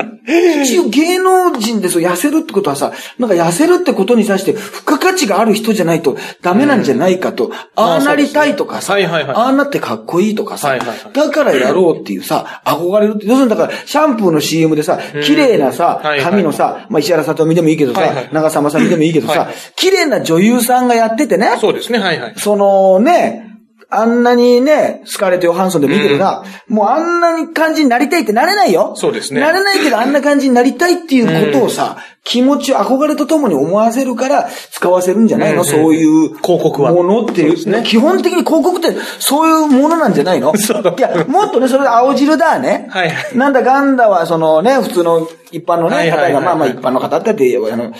[0.63, 9.35] 一応芸能人でそう痩せるってことはさ、なんか痩せるってことに対して付加価値がある人じゃないとダメなんじゃないかと、ああなりたいとかさ、はいはいはい。
[9.35, 10.97] ああなってかっこいいとかさ、はいはいはい。
[11.13, 22.33] だからやろうっていうさ、憧れるって、要するにだから、シャンプーの CM でさ、綺麗なさはいはい、髪のさ、まあ、石原さとみでもいいけどさはいはい、長澤まさみでもいいけどさはい、綺麗な女優さんがやっててね、そうですね、はいはい。
[22.37, 23.44] そのね、
[23.89, 28.93] あんなにね、スカーレット・ヨハンソンでもいいけどさ、もうあんなに感じになりたいってなれないよ。
[28.95, 36.35] そうですねなれないけど、あんな感じになりたいっていうことをさ、気持ちを憧れとともに思わせるから使わせるんじゃないの、うんうんそういう。
[36.39, 36.91] 広告は。
[36.91, 37.57] ものっていう。
[37.57, 37.83] そうね。
[37.85, 40.51] 基本的に広告ってそういうものなんじゃないの？
[40.57, 42.87] いや、もっとね、それで青汁だね。
[42.89, 43.37] はいはい。
[43.37, 47.93] なんだガンダは、そのね、普通の一般のね、方が、まあまあ一般の方ってって、あの、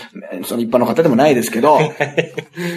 [0.45, 1.79] その一般の方でもないですけど、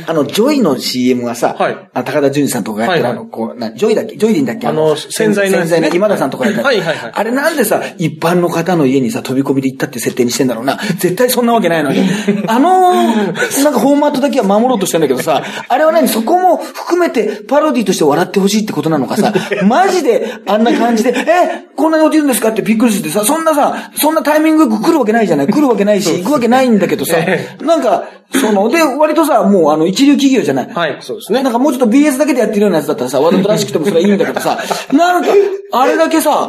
[0.06, 1.76] あの、ジョイの CM がさ、はい。
[1.94, 4.16] あ高田純次さんとかがやってる、あの、こう、な、ジョイだっけ？
[4.16, 4.66] ジョイでいいんだっけ？
[4.68, 6.64] あの洗剤のね洗剤の今田さんとかやってる。
[6.66, 7.12] はいはいはい。
[7.14, 10.78] あれなんでさ、一般の方の家にさ、飛び込みで行ったって設定にしてんだろうな。
[10.98, 12.00] 絶対そんなわけないのに。
[12.48, 16.08] あの、なんかフォーマットだけは守ろうとしてんだけどさ、あれは何？
[16.08, 19.32] そこも含めてパロディとして笑ってほしいってことなのかさ、
[19.64, 22.48] マジであんな感じで、え、こんなに落ちるんですか？
[22.48, 27.16] ってびっくりしてさ、そんなさ、そんなタイミング来るわけないじゃない来るわけないし、行くわけないんだけどさ、
[27.62, 30.68] なんか、その、で、割とさ、もうあの、一流企業じゃない。
[30.74, 31.52] はい、そうですねなん。
[31.52, 34.58] かもうちょっと BS だけでやってるようなやつだったらさ、わざとらしくてもそれはいいんだけどさ、
[34.92, 35.30] なんか、
[35.72, 36.46] あれだけさ、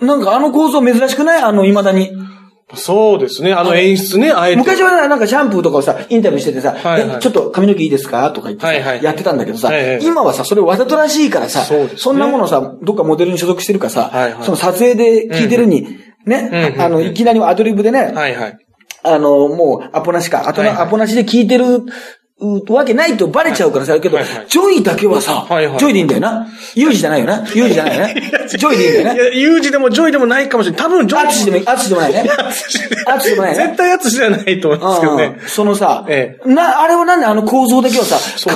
[0.00, 1.42] なんかあの構造珍しくない？
[1.42, 2.10] あの、未だに。
[2.74, 3.52] そうですね。
[3.52, 4.56] あの演出ね、あえて。
[4.56, 7.16] 昔はなんかシャンプーとかをさ、インタビューしててさ、はいはい。
[7.18, 8.30] えちょっと髪の毛いいですか？
[8.32, 9.02] とか言ってさ、はいはい。
[9.02, 10.04] やってたんだけどさ、はいはい。
[10.04, 11.90] 今はさ、それわざとらしいからさ、そね。
[11.96, 14.44] そんなものさ、どっかモデルに所属してるかさ、はいはい。
[14.44, 18.58] その撮影で聞いてるに、ね、うんあの、いきなりアドリブでね、はいはい。
[19.02, 20.86] あの、もう、アポなしか、あとな、はいはい。
[20.86, 21.84] アポなしで聞いてる、う
[22.68, 26.46] わけないとバレちゃうからさ、けど、はいはいジョイだけはさ、はいはいジョイでいいんだよな。
[26.74, 27.46] ユージじゃないよな。
[27.54, 28.14] ユージじゃないよね。
[28.48, 29.22] ジョイでいいんだよね。
[29.22, 30.86] いや、ユージでもジョイでもないかもしれない。
[30.86, 31.20] 多分ジョイ。
[31.22, 32.30] アツシでもいい、アツシでもないね。
[33.06, 33.64] アツシでもないね。
[33.66, 35.48] 絶対やつじゃないと思うんですけどねうん。
[35.48, 38.54] そのさ、えな、あれはなんであの構造だけをさ、必ず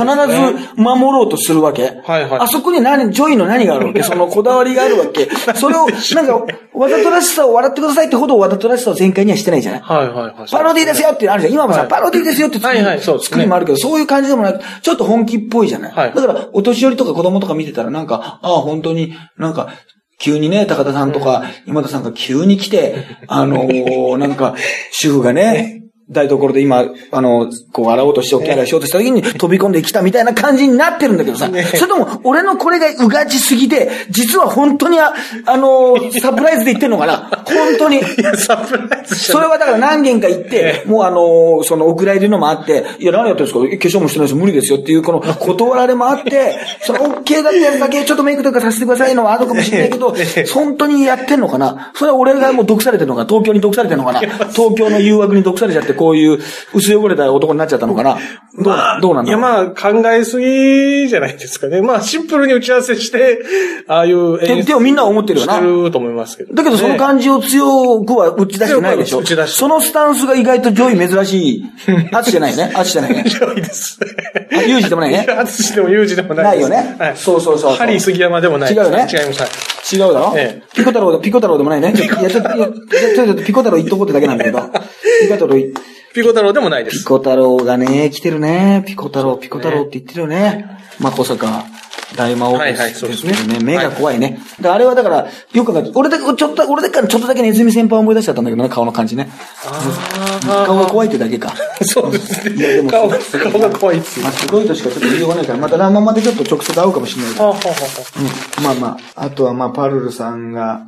[0.77, 2.01] 守ろうとするわけ？
[2.05, 4.03] はいはいあそこに何、ジョイの何があるわけ？
[4.03, 5.29] そのこだわりがあるわけ？
[5.55, 9.81] それを、なんか、わざとらしさを笑ってくださいってほどわざとらしさを全開にはしてないじゃない？
[9.83, 10.51] はいはいはい。
[10.51, 11.53] パロディですよってあるじゃん。
[11.53, 16.15] 今もさ、はいパロディですよって作りもあるけど、そういう感じでもなく、ちょっと本気っぽいじゃない、はい。
[16.15, 19.69] だから、お年寄りとか子供とか見てたらなんか、ああ、本当になんか、
[20.19, 24.55] 急にね、高田さんとか、今田さんが急に来て、あのーなんか、
[24.91, 35.15] 主婦がね、台所で今、あの、こう洗おうとしてお手洗いしようとした時に飛び込んできたみたいな感じになってるんだけどさ、それとも俺のこれがうがちすぎて、実は本当にあ、
[35.47, 37.45] あのーサプライズで言ってんのかな。
[37.47, 38.03] 本当に。
[38.37, 43.61] サプライズそれはだから何件か行って、もうあのーその、お蔵入りのもあって、いや、何やってるんですか？
[43.61, 44.79] 化粧もしてないし無理ですよ。
[44.79, 50.15] っていう、この、断られもあって、その、OK だったやつだけ、ちょっとメイクとかさせてくださいのはあるかもしれないけど、
[50.53, 51.93] 本当にやってんのかな？
[51.95, 54.21] それは俺がもう毒されてるのか東京に毒されてるのかな？
[54.21, 56.39] 東京の誘惑に毒されちゃって、こういう
[56.75, 58.19] 薄汚れた男になっちゃったのかな？
[58.57, 59.67] どうな、どうなんいや、だろう？
[59.67, 61.83] まあ、考えすぎじゃないですかね。
[61.83, 63.41] まあ、シンプルに打ち合わせして、
[63.89, 66.55] ああいうってってみんな思ってるよなしてると思いますけど。
[66.55, 69.19] だけどその感じを強くは打ち出してないでしょ？
[69.19, 71.65] 打ち出してそのスタンスが意外と上位珍しい。
[72.13, 72.73] あっちじゃないね？
[72.75, 73.25] あっちじゃないね？
[73.25, 73.37] じ。
[73.37, 73.99] 強いです。
[74.53, 75.25] あユージでもないね？
[75.25, 76.45] いや、淳でもユージでもない。
[76.45, 76.97] ないよね？
[76.99, 77.17] はい。
[77.17, 78.73] そうそうそうそうハリー杉山でもない。
[78.73, 79.09] 違うよね？
[79.11, 79.84] 違います。
[79.93, 81.93] 違うだろ、えピコ太郎、ピコ太郎でもないね。
[81.93, 82.69] いや、ちょっと、いや、
[83.15, 84.61] ちょっとピコ太郎言っとこうってだけなんだけど。
[85.21, 85.55] ピコ太郎、
[86.15, 87.01] ピコ太郎でもないです。
[87.01, 88.83] ピコ太郎がね、来てるね。
[88.87, 90.79] ピコ太郎、ピコ太郎って言ってるよね。
[91.01, 91.65] まあ、小坂、
[92.17, 93.65] 大魔王はいはいですそうですねね。
[93.65, 94.39] 目が怖いね。
[94.61, 99.29] だからあれはだから、よく考えて、俺だけ、ちょっと、俺だけからちょっとだけネズミ先輩を思い出しちゃったんだけどね、顔の感じね。
[100.47, 101.53] あ顔が怖いってだけか。
[101.53, 102.91] あ、 そうですいやでもね。
[102.91, 103.09] 顔
[103.59, 104.33] が、怖いですよまあ、。
[104.33, 107.75] すごいとしかちょっと言いようがないから、またラーマンまでちょっと直接会うかもしれないけどはあはあは
[108.61, 110.83] うんまあまあ、あとはまあ、パルルさんが、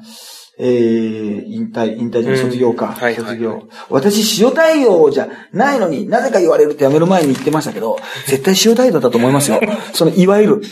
[0.58, 2.86] えー、引退、引退じゃない卒業か。
[2.86, 3.68] うんはいはい卒業。
[3.90, 9.60] 私、塩対応じゃないのになぜか言われるってやめる前に言ってましたけど、 絶対塩対応だったと思いますよ。
[9.92, 10.62] その、いわゆる。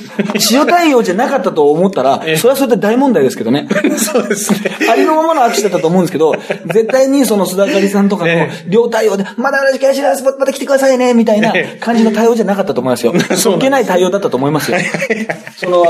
[0.51, 3.69] 塩対応じゃなかったと思ったら、 それはそれで大問題ですけどね。
[3.71, 4.71] あ そうですね。
[4.91, 6.35] ありのままの握手だったと思うんですけど、
[6.73, 13.13] 絶対にその須田かりさんとかのね両対応で、まだ私会社です、また来てくださいね、みたいな感じの対応じゃなかったと思いますよ。
[13.37, 14.79] そっけない対応だったと思いますよ。
[15.57, 15.85] その、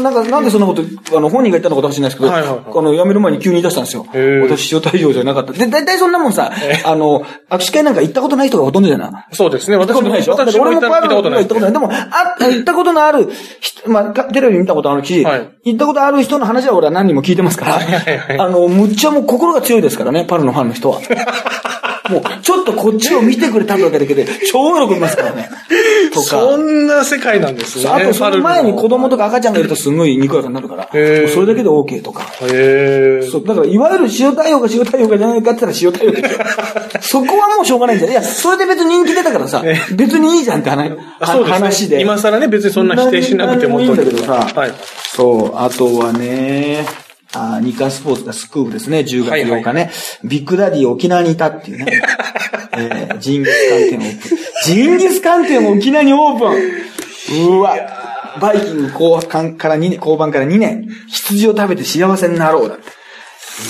[0.00, 0.82] なんか、なんでそんなこと、
[1.14, 4.06] あの、本人が言ったのかもしれないですけど、はいはいはいこの辞める前に急に言い出したんですよ。
[4.14, 5.52] へー私塩対応じゃなかった。
[5.52, 6.50] で、大体そんなもんさ、
[6.84, 9.34] あの、握手会なんか行ったことない人がほとんどじゃない？
[9.36, 9.76] そうですね。
[9.76, 11.72] 行った私も、ことないで私も行ったことない行ったことない。
[11.72, 13.28] でも、あ、行ったことのある
[13.60, 21.00] 人、まあ、かテレビ見たことあるし、はい行ったことある人の話は俺は何人も聞いてますから、はいはいはいあの、むっちゃもう心が強いですからね、パルのファンの人は。
[22.10, 25.50] もう、ちょっとこっちを見てくれただけで、超喜びますからね。
[26.12, 26.26] とか。
[26.26, 27.88] そんな世界なんですね。
[27.88, 29.16] あと、その前に子供とか。
[29.16, 32.22] か赤ちゃんがいるとすごいにこやかになるから、それだけで OK とか。
[33.30, 36.22] そう、だから、いわゆる塩対応が塩対応がじゃないかって言ったら塩対応で。
[37.00, 39.62] そこはもうしょうがないんじゃないいや、それで別に人気出たからさ、
[39.94, 42.00] 別にいいじゃんって話あそうで。
[42.00, 44.72] 今更ね、別にそんな否定しなくてもいいんだけどさ、はい。
[45.14, 49.90] そう、あとはね、あ日刊スポーツがスクープですね、10月8日ね。
[50.24, 52.02] ビッグダディ沖縄にいたっていうね。
[52.78, 54.38] えージンギスカン店オープン。
[54.64, 57.76] ジンギスカン店沖縄にオープンうわ。
[58.40, 60.88] バイキング後半から2年、後半から2年。
[61.08, 62.96] 羊を食べて幸せになろうだって。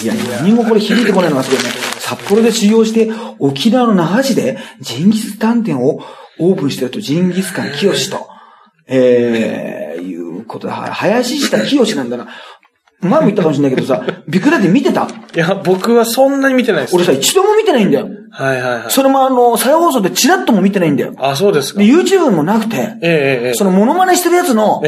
[0.03, 1.71] いや、何もこれ響いてこないのがすごいね。
[1.99, 6.03] 札幌で修行して、沖縄の那覇市でジンギスカン店を
[6.39, 8.29] オープンしてると、ジンギスカン清と、
[8.87, 12.29] えー、いうことで、は林下清なんだな。
[13.01, 15.07] 前も言ったかもしれないけどさ、 ビッグダディ見てた？
[15.35, 16.97] いや、僕はそんなに見てないです。
[16.97, 18.09] 俺さ、一度も見てないんだよ。
[18.31, 18.83] はいはいはい。
[18.89, 21.15] それもあの、再放送でチラッとも見てないんだよ。
[21.19, 21.81] あ、そうですか。
[21.81, 22.87] で、え YouTube もなくて、ええ
[23.45, 24.83] えええそのモノマネしてるやつの、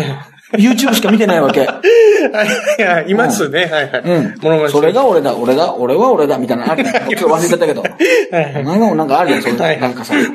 [0.52, 1.60] YouTube しか見てないわけ。
[1.60, 1.80] は
[2.78, 3.60] いはい、いますね。
[3.70, 4.02] はいはい。
[4.04, 4.34] うん。
[4.42, 6.84] モノマネそれが俺だ、俺だ、俺は俺だ、みたいなのある。
[6.84, 7.82] ちょっと忘れちゃったけど。
[7.82, 9.52] お前がなんかあるよ、それ。
[9.56, 10.14] はいなんかさ。
[10.14, 10.22] うん。
[10.24, 10.34] なん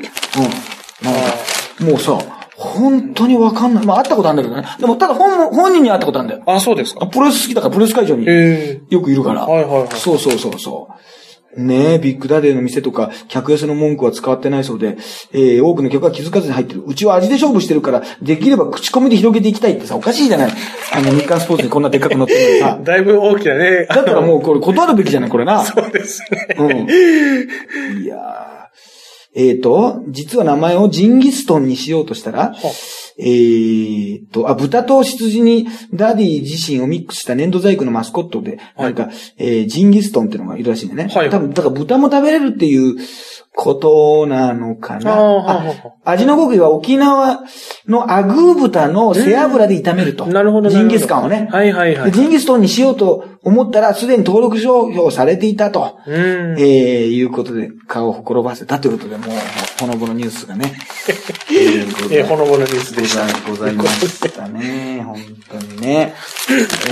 [1.80, 2.16] もうさ、
[2.56, 3.86] 本当にわかんない。
[3.86, 4.66] まあ、会ったことあるんだけどね。
[4.78, 6.42] でも、ただ本も、本人に会ったことあるんだよ。
[6.46, 7.06] あ、そうですか？
[7.06, 9.44] プロレス好きだから、プロレス会場にえよくいるから。
[9.46, 10.94] はいはいはいそうそうそうそう。
[11.56, 14.96] ねえ、ビッグダディの店とか、客寄せの文句は使ってないそうで、
[15.32, 16.82] えー、多くの客は気づかずに入ってる。
[16.84, 20.52] うちは味で勝負してるから、できれば口コミで広げていきたいってさ、おかしいじゃない。
[20.92, 22.82] あの、日刊スポーツにこんなでっかく載ってるのにさえ。
[22.86, 23.86] だいぶ大きなね。
[23.88, 25.62] だったらもうこれ断るべきじゃない、これな。
[25.64, 26.56] そうですね。
[26.58, 28.02] うん。
[28.02, 28.63] いやー
[29.34, 32.54] えっ、と、実は名前をジンギストンにしようとしたら、
[33.18, 41.14] えっと、あ、豚と羊にダディ自身をミックスした粘土細工のマスコットで、なんか、えージンギストンっていうのがいるらしいんだよね。
[41.14, 41.30] はい。
[41.30, 42.96] 多分、だから豚も食べれるっていう
[43.56, 45.94] ことなのかな。
[46.04, 47.44] 味の極意は沖縄
[47.86, 50.26] のアグー豚の背脂で炒めると。
[50.26, 51.48] なるほどジンギスカンをね。
[51.52, 55.98] はいはいはいでジンギストンにしようと思ったら、すでに登録商標されていたと。
[56.06, 56.58] うん。
[56.58, 59.36] えー、いうことで、顔をほころばせたということで、もう、
[59.78, 60.72] ほのぼのニュースがね。
[61.52, 63.22] えーえー、ほのぼのニュースでした。
[63.48, 65.02] ございましたね。
[65.04, 65.16] 本
[65.50, 66.14] 当にね。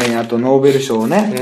[0.06, 1.34] えー、あと、ノーベル賞をね。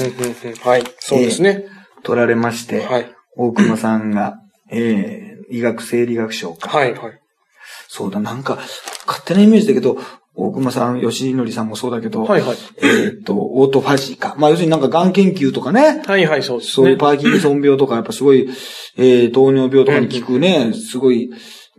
[0.65, 0.85] はい。
[1.01, 1.65] そうですね。
[2.05, 3.13] 取られまして、はい。
[3.37, 4.40] 大熊さんが、
[4.71, 6.69] えー、医学生理学賞か。
[6.69, 7.21] はいはい。
[7.89, 8.59] そうだ、なんか、
[9.07, 9.99] 勝手なイメージだけど、
[10.35, 14.35] 大熊さん、吉典さんもそうだけど、はいはいえーっと、オートファジーか。
[14.39, 16.73] まあ、要するになんか、がん研究とかね、はいはい、そうですね。
[16.73, 18.49] そういうパーキンソン病とか、やっぱすごい、
[18.97, 21.31] えー、糖尿病とかに効くね、すごい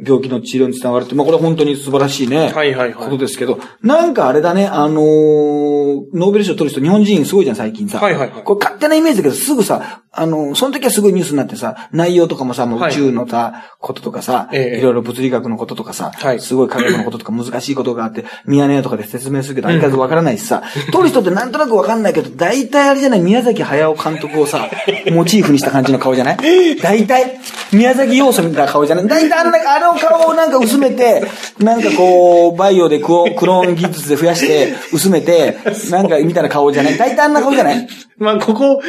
[0.06, 2.52] 病気の治療につながるって、まあこれは本当に素晴らしいね。
[2.52, 5.72] はいはいはいことですけど、なんかあれだね、あのー
[6.14, 8.00] ノーベル賞取る人日本人すごいじゃん、最近さ。
[8.00, 24.70] はいはいはいこれ勝手なイメージだけど、すぐさ、あのーその時はすごいニュースになってさ、内容とかもさ、もうはい宇宙のさ、こととかさ、ええいろいろ物理学のこととかさ、はいすごい科学のこととか難しいことがあって、ミヤネ屋とかで説明するけど、相変わらずわからないしさ、 取る人ってなんとなくわかんないけど、大体あれじゃない、宮崎駿監督をさ、
[25.10, 26.76] モチーフにした感じの顔じゃない？
[26.78, 27.40] 大体、
[27.72, 29.08] 宮崎要素みたいな顔じゃない？
[29.08, 31.24] 大体あんな、あの顔をなんか薄めて、
[31.60, 35.58] なんかこう、バイオでクオクローン技術で増やして、薄めて、
[35.90, 36.98] なんかみたいな顔じゃない？
[36.98, 37.88] 大体あんな顔じゃない？
[38.22, 38.82] まあ、ここ、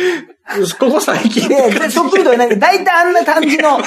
[0.78, 1.48] ここ最近。
[1.48, 2.48] で、で、そっくりとはない。
[2.48, 3.78] けど、大体あんな感じの、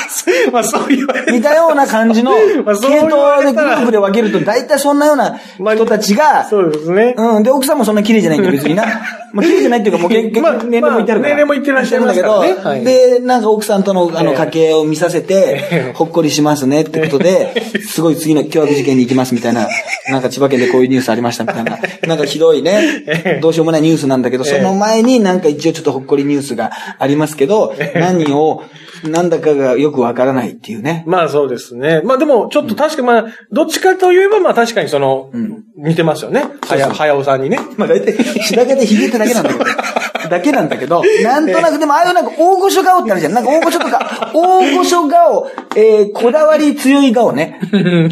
[0.52, 2.32] まあ、そう言われ似たような感じの、
[2.64, 7.14] まあそう系統でグループで分けると、大体そんなようなまあ人たちが、そうですね。
[7.18, 7.44] うん。
[7.44, 8.86] で、奥さんもそんな綺麗じゃないんだよ、 別にな。
[9.32, 11.20] まあ、綺麗じゃないっていうか、もう結まあ局、年齢もいってるから。
[11.20, 12.84] まあ年齢もいってらっしゃるんだけど、はい。
[12.84, 14.38] で、なんか奥さんとの、あの、ええ。
[14.38, 19.68] 家計を見させて、ほっこりしますねってことで、すごい次の凶悪事件に行きますみたいな、
[20.10, 21.78] なんか千葉県でこういうニュースありましたみたいな、
[22.08, 28.64] なんかひどいね、どうしようもないニュースなんだけど、その前になんか一応ちょっとほっこりニュースがありますけど、 何を、
[29.04, 31.04] なんだかがよくわからないっていうね。
[31.06, 32.02] まあそうですね。
[32.06, 35.30] まあでも、ちょっと確かまあ、どっちかといえばまあ確かにその、
[35.78, 36.46] 似てますよね。
[36.66, 37.60] はや、はやおさんにね。
[37.76, 39.66] まあ大体、白髪でひげってだけなんだけど。
[40.30, 43.34] だけなんだけど、なんとなく、でもああいうなんか大御所顔ってあるじゃん。
[43.34, 47.60] なんか大御所とか、大御所顔、えー、こだわり強い顔ね。
[47.72, 48.10] うん。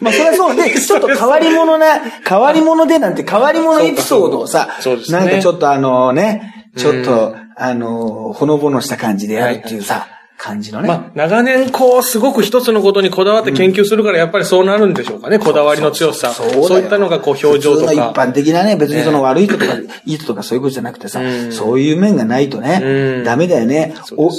[0.00, 5.18] まあそれはそう で、ちょっと変わり者な、変わり者でなんて変わり者エピソードをさ、そうですね。
[5.18, 10.88] なんかちょっとあのね、ちょっと、あの、ほのぼのした感じでやるっていうさ、感じのね。
[10.88, 15.38] まあ、長年こう、すごく一つのことにこだわって研究するから、やっぱりそうなるんでしょうかね。
[15.38, 16.32] こだわりの強さ。
[16.34, 16.44] そ
[16.76, 18.12] ういったのがこう、表情と普通の一か。
[18.14, 21.20] 般的なね、別にその悪い人とか、 いい人とかそういうことじゃなくてさ、
[21.50, 22.86] そういう面がないとね、う
[23.22, 23.94] んダメだよね。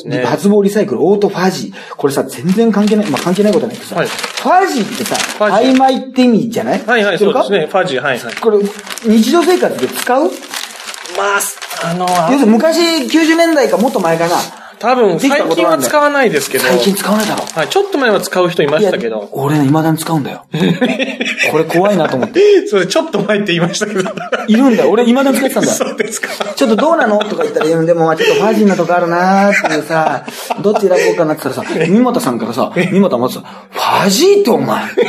[0.06, 1.96] ね発泡リサイクル、オートファジー。
[1.96, 6.84] これさ、全然関係ない、まあ関係ないことはないけどさ、はいファジーってさ、曖昧って意味じゃない？
[6.86, 7.68] はいはい、そうですね。
[7.72, 8.36] ファジー、はいはい。
[8.36, 8.60] これ、
[9.06, 10.24] 日常生活で使う？
[10.26, 14.36] まあ、あの、要するに昔90年代かもっと前かな。
[14.80, 16.66] 多分、最近は使わないですけど。
[16.66, 17.46] 最近使わないだろ。
[17.46, 19.30] はい、ちょっと前は使う人いましたけど。
[19.32, 20.46] 俺ね、未だに使うんだよ。
[21.52, 22.68] これ怖いなと思って。
[22.68, 24.02] それ、ちょっと前って言いましたけど。
[24.48, 24.92] いるんだよ。
[24.92, 25.76] 俺未だに使ってたんだよ。
[25.76, 26.30] そうですか。
[26.56, 27.20] ちょっとどうなの？
[27.20, 30.24] とか言ったら、でもまあちょっとファジーなとこあるなーっていうさ、
[30.62, 35.02] どっち選ぼうかなって言ったらさ、三又さんからさ、三又もさ、ファジーってお前、フ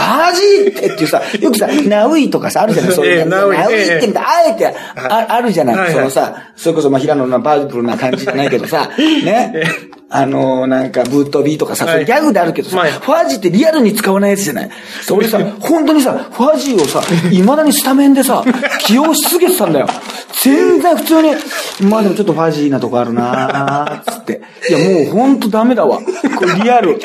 [0.00, 2.92] ァジーってっていうさ、 よくさ、ナウイとかさ、あるじゃない？
[2.92, 3.56] そういうええナウイ
[3.96, 9.62] ってんだ、あえて、ああるじゃない、そのさ、それこそまあ平野のパープルな感じじゃないけどさ、 ね？
[10.12, 14.70] あのー、なんか、ブートビーとかさ、ギャグであるけどさ、はいファジーってリアルに使わないやつじゃない？
[15.02, 18.42] そう俺さ、本当にさ、ファジーをさ、未だにスタメンでさ、
[18.80, 19.86] 起用し続けてたんだよ。
[20.42, 21.30] 全然普通に、
[21.88, 24.40] まあでもちょっとファジーなとこあるなーつって。
[24.68, 25.98] いや、もう本当ダメだわ。
[26.36, 26.98] これリアル。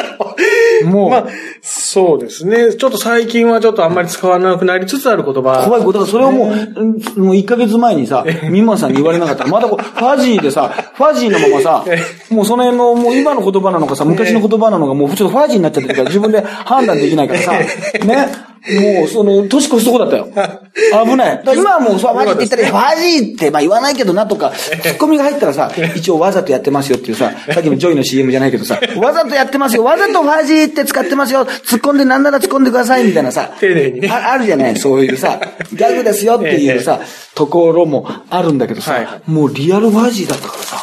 [0.83, 1.27] もう、まあ、
[1.61, 2.73] そうですね。
[2.73, 5.63] ちょっと最近はちょっとあんまり使わなくなりつつある言葉。
[5.65, 6.05] 怖いことだ。
[6.05, 9.43] からそれをもう、うんもう1ヶ月前にさ、ミンマンさんに言われなかった。
[9.43, 11.85] ら、またこう、ファジーでさ、ファジーのままさ、
[12.29, 17.51] もうその辺の、もう今の言葉なのかさ、昔の言葉なのか、もうちょっとファジーになっちゃってるから自分で判断できないからさ、
[18.05, 18.54] ね。
[18.67, 20.27] もう、その、年越すとこだったよ。
[21.05, 21.43] 危ない。
[21.55, 22.31] 今はもう、そう、ファジ？
[22.31, 34.09] ーって言ったら、ファジーって、まあ言わないけどなとか、ツッコミが入ったらさ、一応わざとやってますよっていうさ、さっきのジョイの CM じゃないけどさ、わざとやってますよ、わざとファジーって使ってますよ、突っ込んでなんなら突っ込んでくださいみたいなさ、丁寧にね。
[34.11, 35.39] ああるじゃない、そういうさ、
[35.71, 36.99] ギャグですよっていうさ、
[37.35, 40.77] ところもあるんだけどさ、もうリアルファジーだったからさ、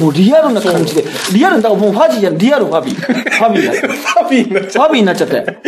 [0.00, 2.94] もうリアルな感じで、リアル、だからもうファジーじゃん、リアルファビー。
[2.94, 3.70] ファビー。
[3.70, 5.58] ファビーになっちゃファビーになっちゃって。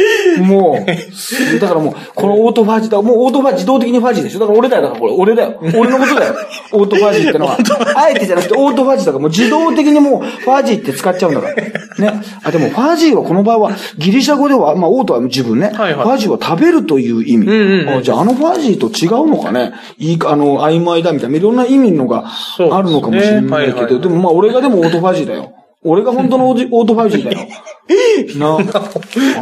[0.40, 5.58] もう、だからもう、このオートファジーだ、もうオートファジー自動的にファジーでしょだから俺だよ、だからこれ、俺だよ。
[5.60, 6.34] 俺のことだよ。
[6.72, 7.56] オートファジーってのは。
[7.96, 11.54] あえてじゃなくてオートファジーだから、もう自動的にもうファジーって使っちゃうんだから。
[11.54, 12.22] ね。
[12.42, 15.70] あ、でもファジーはこの場合は、ギリシャ語では、まあオートは自分ね。
[15.72, 17.46] はいはいファジーは食べるという意味。
[17.46, 25.52] んうんうんあじゃああのファジーと違うのかねいいか、あの、曖昧だみたいな、いろんな意味のがあるのかもしれないけど、はいはいはいでもまあ俺がでもオートファジーだよ。
[25.84, 27.46] 俺が本当のオージ オートファジーだよ。
[28.36, 28.58] な。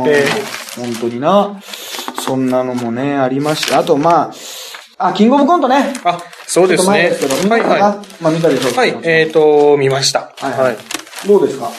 [0.07, 0.27] え
[0.77, 1.61] 本当にな。
[2.21, 3.79] そんなのもね、ありました。
[3.79, 4.31] あと、ま
[4.99, 5.95] あ、あ、キングオブコントね。
[6.05, 7.37] あ、そうですねですけど、。
[7.45, 8.77] 見はいはまあ見たでしょうい。
[8.77, 10.33] はい、えっと、見ました。
[10.39, 11.29] はいははいい。
[11.29, 11.71] どうですか？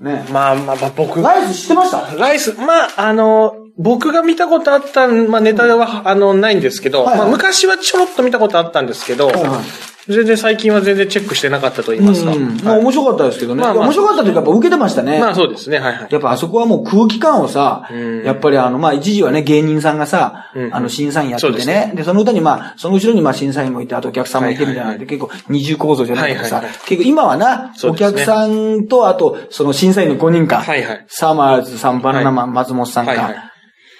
[0.00, 0.24] ね。
[0.30, 2.08] まあまあまあ、僕ライス知ってました？
[2.16, 9.50] ライス、まあ、あの、僕が見たことあった、まあネタは、あの、ないんですけど、はいはいまあ昔はちょろっと見たことあったんですけど、はいはい
[10.08, 12.32] 全然最近は全然チェックしてなかったと言いますか。
[12.32, 12.56] うん。
[12.62, 13.62] まあはい面白かったですけどね。
[13.62, 13.84] まあまあ。
[13.86, 15.18] 面白かったというか、やっぱ受けてましたね。
[15.18, 16.08] まあそうですね、はいはい。
[16.10, 18.24] やっぱあそこはもう空気感をさ、うん。
[18.24, 20.74] やっぱりあの、まあ一時はね、芸人さんがさ、うん。
[20.74, 21.92] あの、審査員やっててね。
[21.96, 31.04] でその歌にまあ、その後ろにまあ審査員もいて、あとお客さんもいてみたいなので、結構二重構造じゃないけどさ、結構今はな、お客さんと、あと、その審査員の5人か、はいはい。
[31.08, 33.45] サマーズさん、バナナマン、松本さんか、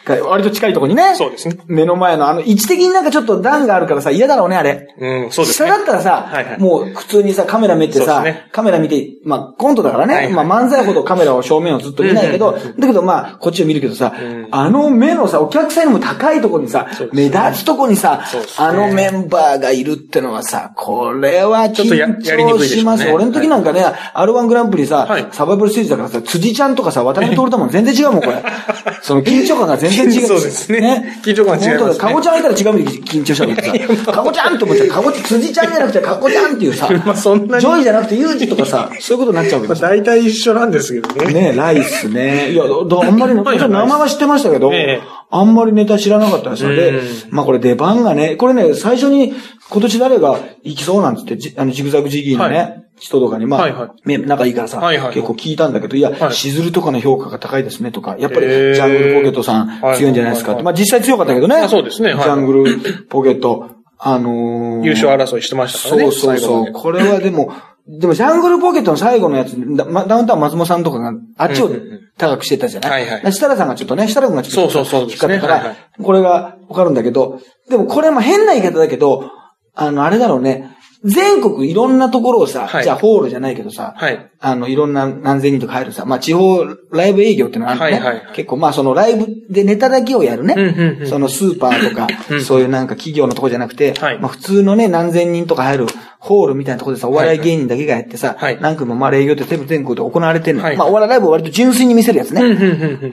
[0.07, 1.59] 割と近いところにね、そうですね。
[1.67, 4.95] 目の前のあの、位置的になんかちょっと段があるからさ、嫌だろうね、あれ。
[4.99, 5.71] うん、そうです下ね。
[5.71, 6.61] だったらさ、はいはい。
[6.61, 8.49] もう普通にさ、カメラ見てさ、ね。
[8.53, 10.47] カメラ見て、まあコントだからね、はいはい。
[10.47, 14.49] まあ漫才ほどカメラを正面をずっと見ないけど、だけどまあこっちを見るけどさ、ん。
[14.51, 18.41] あの目のさ、お客さんよりも高いところにさ、そうです目ね立つところにさ、ね。
[18.59, 23.05] あのメンバーがいるってのはさ、これはちょっとや緊張します。
[23.05, 23.15] よ。
[23.15, 23.85] 俺の時なんかね、
[24.15, 25.27] R1 グランプリさ、はい。
[25.33, 28.43] サバイバルステージだからさ、辻ちゃんとかさ、渡辺徹とも全然違うもん、これ。
[29.03, 30.27] その緊張感が全然違う。
[30.27, 34.89] そうですね緊張感が違いますね本当だかごちゃんいたら違う意味で緊張したからさ、かごちゃんって思っちゃう。
[34.89, 39.83] かごちゃん、辻ちゃんじゃなくてかごちゃんっていうさ、まあそんなにジョイじゃなくてユージとかさ、そういうことになっちゃうけどさ。
[39.83, 41.33] まあ大体一緒なんですけどね。
[41.33, 42.53] ねライスね。
[42.53, 49.35] いや、どあんまり、名前は知ってましたけど、ええあんまりネタ知らなかったですのでうん、まあこれ出番がね、これね、最初に
[49.70, 54.09] 今年誰が行きそうなんつって、じあの、ジグザグジギーのね、は人とかに、まあ、はいはい。
[54.09, 56.33] ね仲いいからさ、はいはい結構聞いたんだけど、いや、はい。
[56.33, 60.57] しずるとかの評価が高いですねとか、やっぱり、ジャングルポケットさんはい強いんじゃないですかって。
[60.57, 61.57] はいまあ実際強かったけどね。
[61.57, 62.14] あそうですね。
[62.14, 62.22] はい。
[62.22, 66.11] ジャングルポケット、あのー優勝争いしてましたからね。
[66.12, 66.72] そうそうそう。
[66.72, 67.53] これはでも、
[67.89, 72.01] でもジャングルポケットの最後のやつ、ダウンタウン松本さんとかがあっちをうんうんうん。
[72.18, 73.32] 高くしてたじゃない、はいはい。
[73.32, 79.30] 設楽さんがちょっとね、設楽君がちょっとそうそうそう引っかかったから、これがわかるんだけど、でもこれはまあ変な言い方だけど、
[79.74, 82.84] あの、あれだろうね、全国いろんなところをさ、はい。
[82.84, 84.30] じゃあホールじゃないけどさ、はい。
[84.41, 87.93] あの、いろんな何千人とか入るさ、まあ地方ライブ営業っていうのがあるのね。
[87.93, 88.34] はいはいはい。
[88.34, 90.55] 結構まあそのライブでネタだけをやるね。
[90.57, 91.07] うんうんうん。
[91.07, 92.45] そのスーパーとか、うん。
[92.45, 94.18] そういうなんか企業のとこじゃなくて、はい。
[94.18, 95.87] まあ普通のね、何千人とか入る
[96.27, 100.64] ホールみたいなところでさ、お笑い芸人だけがやってさ、はい何組もまあ営業って全部全国で行われてるの。
[100.64, 102.43] はいまあお笑いライブを割と純粋に見せるやつね。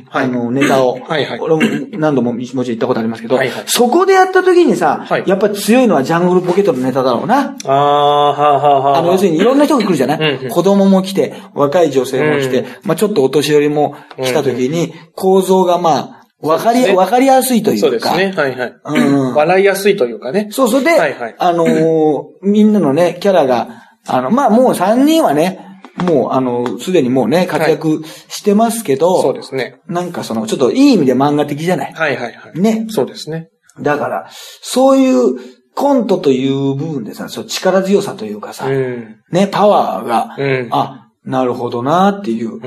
[0.09, 0.25] はい。
[0.25, 0.99] あの、ネタを。
[0.99, 7.55] はいはい俺も何度ももちろん行ったことありますけど、はいはいそこでやった時にさ、はいやっぱり強いのはジャングルポケットのネタだろうな。
[7.65, 8.99] ああ、はあはあはあ。
[8.99, 17.81] あの、要するにいろんな人が来るじゃない、うんうん子供も来て、若い女性も来て、うんまあちょっとお年寄りも来た時に、構造がまあ、わかり、わかりやすいというか。
[17.81, 18.33] そうですね。
[18.35, 18.75] はいはい。
[18.85, 20.49] うん笑いやすいというかね。
[20.51, 23.69] そう、それで、はいはいあのーみんなのね、キャラが、
[24.07, 25.59] あの、まあもう3人はね、
[26.05, 29.79] もう、あの、すでにもうね、活躍してますけど、そうですね。
[29.87, 31.93] なんかその、ちょっといい意味で漫画的じゃない？
[31.93, 32.59] はいはいはい。
[32.59, 32.87] ね。
[32.89, 33.49] そうですね。
[33.79, 34.29] だから、
[34.61, 35.35] そういう
[35.75, 39.17] コントという部分でさ、そう力強さというかさ、うん。
[39.31, 42.59] ね、パワーが、うんあ、なるほどなっていう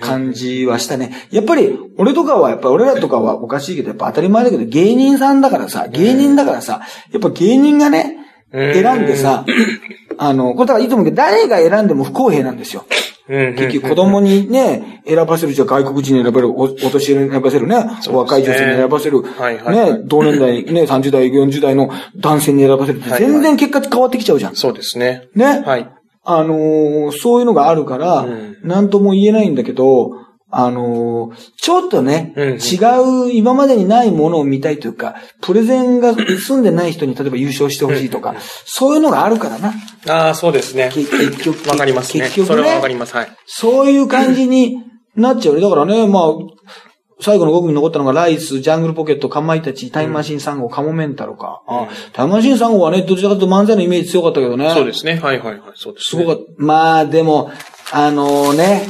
[0.00, 1.28] 感じはしたね。
[1.30, 9.46] やっぱり、俺とかは、やっぱ俺らとかはおかしいけど、やっぱ当たり前だけど、芸人さんだからさ、芸人だからさ、やっぱ芸人がね、うん選んでさ、
[10.18, 12.84] あの、これだからいつも言うけど、誰が選んでも不公平なんですよ。
[13.28, 17.76] 結局子供にね、選ばせるじゃ外国人に選ばれる、おお年寄りに選ばせるね、
[18.10, 24.56] お若い女性に選ばせる、ね、同年代、ね、30代、40代の男性に選ばせる全然結果変わってきちゃうじゃん。
[24.56, 25.28] そうですね。
[25.34, 25.62] ね。
[25.64, 25.88] はい。
[26.24, 30.12] あのーそういうのがあるから、うんなんとも言えないんだけど、
[30.50, 39.72] あのーちょっとね、うんうん違う、今までにないものを見たいというか、プレゼンが済んでない人に例えば優勝してほしいとか、そういうのがあるからな。
[40.08, 40.90] ああ、そうですね。
[40.92, 41.68] け結局。
[41.70, 42.24] わかりますね。
[42.24, 42.94] 結局それはわかね。
[42.94, 43.16] ります。
[43.16, 43.28] はい。
[43.46, 44.76] そういう感じに
[45.16, 45.60] なっちゃうね。
[45.60, 46.24] だからね、まあ、
[47.22, 51.62] 最後の5組に残ったのが、ライス、ジャングルポケット、かまいたち、タイムマシーン3号、カモメンタルか。
[51.66, 54.70] あタイムマシーン3号はね、どちらかというと漫才のイメージ強かったけどね。
[54.74, 55.20] そうですね。
[55.22, 55.60] はいはいはい。
[55.74, 56.22] そうですね。
[56.22, 56.52] すごかった。
[56.58, 57.50] まあ、でも、
[57.92, 58.86] あのね、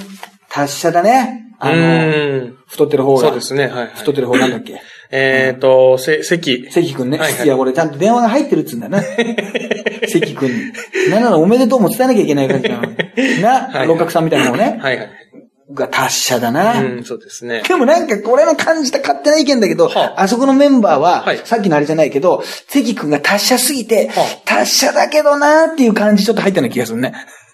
[0.48, 1.40] 達者だね。
[1.58, 2.52] あうの。
[2.66, 3.20] 太ってる方が。
[3.20, 3.66] そうですね。
[3.66, 3.90] はいはい。
[3.94, 4.80] 太ってる方なんだっけ？
[5.14, 6.66] えっと、せ、関。
[6.70, 7.18] 関くんね。
[7.18, 9.02] はいはいいや、俺ちゃんと電話が入ってるっつうんだよな。
[10.08, 10.54] 関くんに。
[11.10, 12.82] なんならおめでとうも伝えなきゃいけない感じなの。
[13.42, 14.78] な、はい六角さんみたいなのをね。
[14.80, 15.10] はいはい。
[15.74, 16.80] が達者だな。
[16.80, 17.62] うん、そうですね。
[17.66, 27.12] でもなんか、俺の感じた勝手な意見だけど、はあそこのメンバーは、はいさっきのあれじゃないけど、関くんが達者すぎて、は達者だけどなーっていう感じちょっと入ったような気がするね。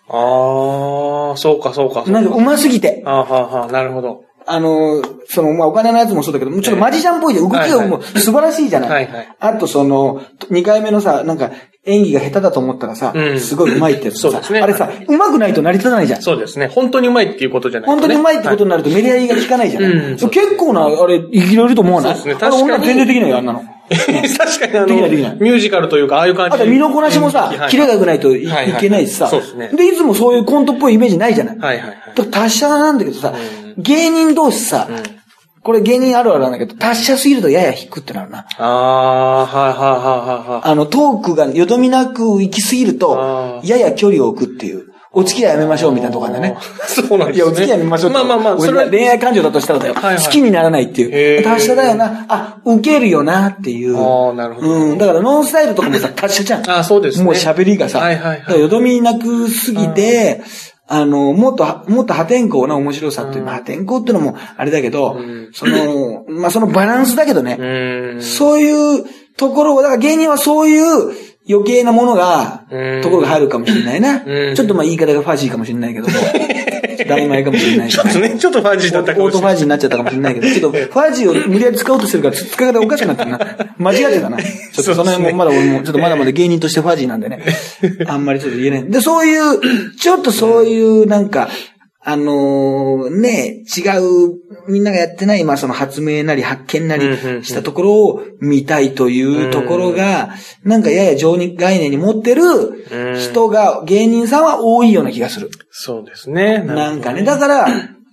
[0.09, 2.11] ああ、そうかそうかそうか。
[2.11, 3.03] なんか上手すぎて。
[3.05, 4.28] あーはーはーなるほど。
[4.51, 7.89] あの、その、まあ、お金のやつもそうだけど、ちょっとマジシャンっぽいで動きはいはい。
[7.91, 8.91] がもう素晴らしいじゃない。
[8.91, 9.29] はいはい。
[9.39, 11.51] あとその、二回目のさ、なんか、
[11.85, 13.41] 演技が下手だと思ったらさ、うん。
[13.41, 14.61] すごい上手いってやつさ、ね。
[14.61, 16.23] あれさ、上手くないと成り立たないじゃん。
[16.23, 16.67] そうですね。
[16.69, 19.91] 本当にうまいっていうことじゃない本当に上手いってことにななるとメリハリが効かないじゃない。
[19.91, 20.17] うん。
[20.17, 22.17] 結構な、あれ、生きれると思わない？
[22.17, 22.47] そうですね。
[22.47, 23.65] あれ、確かに女全然できないよ、あんなの。
[23.89, 25.37] 確かにあの、できないできない。
[25.41, 28.47] ミュージカルというか、ああいう感じあと身のこなしもさ、キレが良くないとい
[28.81, 29.71] けないしさ、そうですね。
[29.73, 31.59] で、いつもそういうコントっぽいイメージないじゃない。
[31.59, 34.89] はいはい達者なんだけどさ、う芸人同士さ、
[35.63, 38.47] これ芸人あるあるなんだけど、達者すぎるとやや引くってなるな。
[38.59, 40.61] ああ、はいはいはいはいはい。
[40.65, 44.89] あの、トークがよどみなく行き過ぎるとあ、やや距離を置くっていう。
[45.11, 46.57] お付き合いやめましょうみたいなとこあるんだね。
[46.87, 47.37] そうなんですね。
[47.37, 49.95] いや、お付き合いやめましょうまあまあまあ、俺それは、恋愛感情だとしたらだよ。
[49.95, 51.45] はいはい好きにならないっていう。
[51.45, 52.27] 達者だよな。
[52.29, 53.97] あ、受けるよなっていう。
[53.97, 54.69] ああ、なるほど。
[54.69, 54.99] うん。
[54.99, 56.71] だからノンスタイルとかもさ、達者じゃん。
[56.71, 57.25] ああ、そうですね。
[57.25, 60.43] もう喋りがさ、はいはいはいよどみなくすぎて、
[60.91, 65.51] あの、もっとは、もっと破天荒な面白さっていう、まあ破天荒っていうのもあれだけど、ん。
[65.53, 68.23] その、 まあそのバランスだけどね、うーん。
[68.23, 69.05] そういう
[69.37, 71.13] ところを、だから芸人はそういう
[71.49, 74.23] 余計なものがうん、ところが入るかもしれないな。
[74.25, 74.55] うん。
[74.55, 76.15] ちょっとまあ言い方がファジーかもしれないけども、
[77.05, 79.55] 大前かもしれないちょっとね、ちょっとファンジーだったかオートもしれない。
[79.55, 83.39] ファジーになっちゃったかもしれないけど、ちょっとファジーを無理やり使おうとしてるから、使い方おかしくなってるな。
[83.79, 84.39] 間違ってたな。
[84.39, 87.43] ちょっとその辺もまだ俺も、ちょっとまだまだ芸人としてファジーなんでね。
[88.07, 88.91] あんまりちょっと言えない。
[88.91, 91.49] で、そういう、ちょっとそういうなんか、
[92.11, 97.05] あのーね、違う、みんながやってない、まあその発明なり発見なり
[97.45, 100.31] したところを見たいというところが、
[100.65, 105.51] なんかやや上に概念に持ってる人が、芸人さんは多いような気がする。
[105.71, 106.63] そうですね。
[106.63, 107.67] なんかね、だから、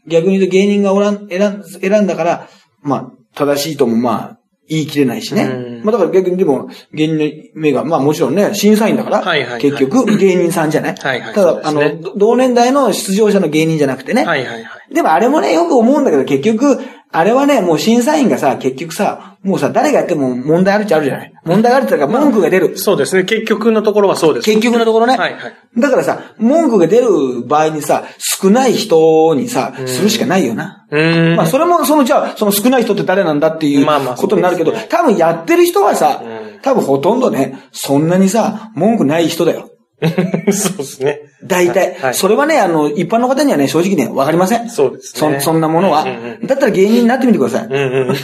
[0.06, 2.50] 逆に言うと芸人がおらん選ん選んだから、
[2.82, 4.35] まあ、正しいともまあ、
[4.68, 5.84] 言い切れないしねうん。
[5.84, 10.96] まあだから逆にでも、芸人の目が、まあもちろんね、審査員だから、結局芸人さんじゃない。
[11.00, 14.26] はいはいただ、あの、ど同年代の出場者の芸人じゃなくてね。
[14.26, 14.94] はいはいはい。
[14.94, 16.80] でもあれもね、よく思うんだけど、結局、
[17.18, 21.34] あれはね、もう審査員がさ、結局さ、もうさ、誰がやっても問題あるっちゃあるじゃない。
[21.46, 22.78] 問題あるって言ったら文句が出る。
[22.78, 23.24] そうですね。
[23.24, 24.46] 結局のところはそうです。
[24.46, 25.16] 結局のところね。
[25.16, 25.54] はいはい。
[25.78, 30.86] だからさ、文句が出る場合にさ、少ない人にさ、するしかないよな。
[30.92, 31.36] うーん。
[31.38, 39.70] まあ、それも、その、じゃあ、その少ない人って誰なんだっていうまあまあことになるけど、そうです多分やってる人はさうん、多分ほとんどね、そんなにさ、文句ない人だよ。
[40.52, 41.22] そうですね。
[41.44, 44.70] 大体、はいそれはね、あの、一般の方にはね、正直ね、わかりません。
[44.70, 46.12] そうですねそそんなものは、うんう
[46.44, 47.68] んだったら芸人になってみてください。
[47.68, 48.16] うんうん。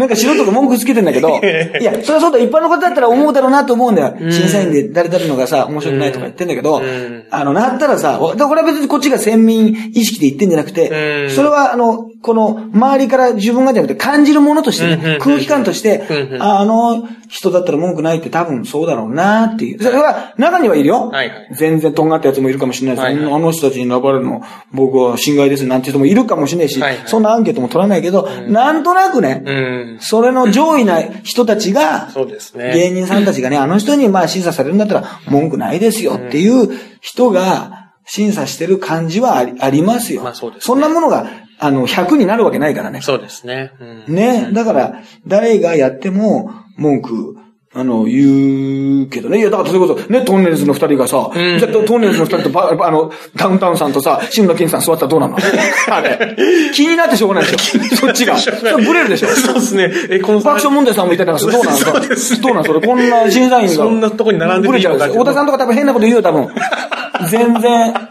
[0.00, 1.28] なんか素人が文句つけてんだけど、
[1.80, 3.94] いや、それはそうだ、一般の方だったら思うだろうなと思うん。
[3.94, 4.14] だよ。
[4.30, 7.24] 審査員で誰々のがさ、面白くないとか言ってんだけど、うん。
[7.30, 11.30] あの、なったらさ、だからこれは別にこっちが先民意識で言ってんじゃなくて、うん。
[11.30, 16.02] それはあの、この、周りから自分がじゃなくて感じるものとしてね、空気感として、
[16.38, 19.82] ああの人だったら文句ないって多分そうだろうなっていう。
[19.82, 21.08] それは中にはいるよ。
[21.08, 21.48] はいはい。
[21.52, 23.34] 全然とんがったやつもいるかもしれないし、はいはい。
[23.34, 24.42] あの人たちに選ばれるの、
[24.72, 27.08] 僕は心外ですなんて人もいるかもしれないし、はいはい。
[27.08, 29.89] そんなアンケートも取らないけど、なんとなくね、うん。
[30.00, 32.72] それの上位な人たちが、そうですね。
[32.74, 36.68] 芸人さんたちがね、あの人にまあ審査されるんだったら文句ないですよっていう
[37.00, 40.22] 人が審査してる感じはありありますよ。
[40.22, 41.26] まあそうですねそんなものが、
[41.58, 43.02] あの、100になるわけないからね。
[43.02, 43.72] そうですね。
[43.80, 44.14] うん。
[44.14, 44.50] ね。
[44.52, 47.36] だから、誰がやっても文句
[47.72, 49.38] あの、言うけどね。
[49.38, 55.36] いや、だからそれこそ、ね、トンネルズの二人がさ、んじゃあトンネルズの二人とば、あの、ダウンタウンさんとさ、志村けんさん座ったらどうなの？
[55.88, 56.36] あれ。
[56.74, 57.96] 気になってしょうがないでしょ。
[57.96, 58.36] そっちが。
[58.38, 59.28] それブレるでしょ。
[59.28, 59.88] そうですね。
[60.10, 63.72] え、この爆笑問題さんもいたりなんどうなのそうですねどうなのそれ、こんな審査員が。
[63.72, 65.12] そんなとこに並んでてブレちゃうでしょ。
[65.12, 66.48] 太田さんとか多分変なこと言うよ、多分。
[67.30, 68.09] 全然。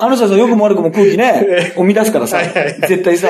[0.00, 2.38] あの人さ、良くも悪くも空気ね、を乱すからさ、
[2.88, 3.28] 絶対さ。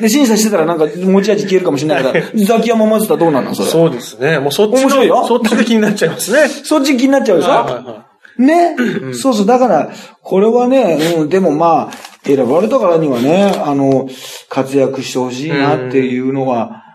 [0.00, 3.68] で、審査してたらなんか持ち味消えるかもしれないから、ザキヤマ混ぜたらどうなのそれ。
[3.68, 4.38] そうですね。
[4.38, 6.48] もうそっちの面白いよそっちが気になっちゃいますね。
[6.48, 8.08] そっち気になっちゃうでしょ、はいはいは
[8.38, 8.76] ね、
[9.14, 9.46] そうそう。
[9.46, 9.90] だから、
[10.22, 11.92] これはね、うん、でもまあ、
[12.24, 14.08] 選ばれたからにはね、あの、
[14.48, 16.87] 活躍してほしいなっていうのは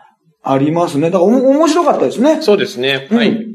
[0.44, 1.10] ありますね。
[1.10, 2.42] だからおも、面白かったですね。
[2.42, 3.08] そうですね。
[3.10, 3.30] はい。
[3.30, 3.54] うん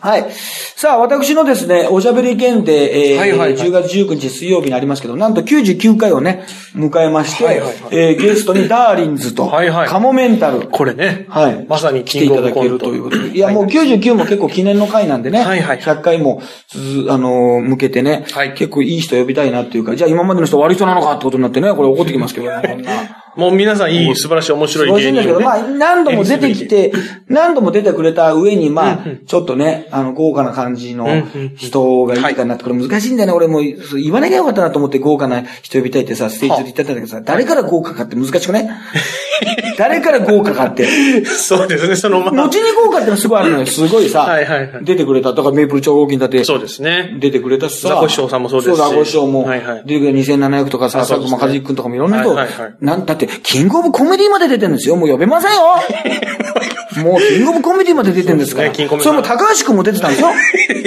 [0.00, 0.26] はい。
[0.30, 11.26] さあ、私のですね、おしゃべり検定、えーはいはいはい10月19日水曜日にありますけど、なんと99回をね、迎えまして、はいはいはいえーゲストにダーリンズと、はいはいカモメンタル、これね。
[11.28, 11.66] はい。
[11.68, 13.30] まさに来ていただけるということで。
[13.30, 15.40] いや、もう99も結構記念の回なんでね。
[15.42, 18.24] はいはい100回も、つあのー向けてね。
[18.30, 22.62] はい結構いい人呼びたいなっていうか、じゃあ今までの人悪い人なのかってことになってね、これ怒ってきますけどね。
[22.68, 22.92] こんな
[23.38, 26.92] もう皆さんいい、素晴らしい、面白い欲しいんだけど、まあ、何度も出てきて、
[27.28, 31.06] 何度も出てくれた上に、まあ、ちょっとね、あの、豪華な感じの
[31.54, 33.32] 人がいいかなって、これ難しいんだよね。
[33.32, 38.70] 俺も言わなきゃよかったなと思って豪華な人呼びたいってさ、ステージで言ってたんだけどさ、誰から豪華かって難しくね？
[39.78, 41.24] 誰から豪華かって。
[41.24, 42.58] そうですね、そのまま後。
[42.60, 43.66] に豪華ってのすごいあるのよ。
[43.66, 45.32] すごいさはいはいはい、出てくれた。
[45.32, 47.16] だからメイプル超合金だって、そうですね。
[47.20, 47.90] 出てくれたしさ。
[47.90, 49.44] ザコシショウさんもそうですしそう、ザコシショウも。
[49.44, 54.96] はいはい出てくれ2700とかさ、佐久間和之君とかもいろんな人、はいはいはいなんだって、キングオブコメディまで出てるんですよ。
[54.96, 55.60] もう呼べませんよ
[57.02, 58.74] もうキングオブコメディまで出てるんですから。
[58.74, 60.30] そねそれも高橋君も出てたんですよ。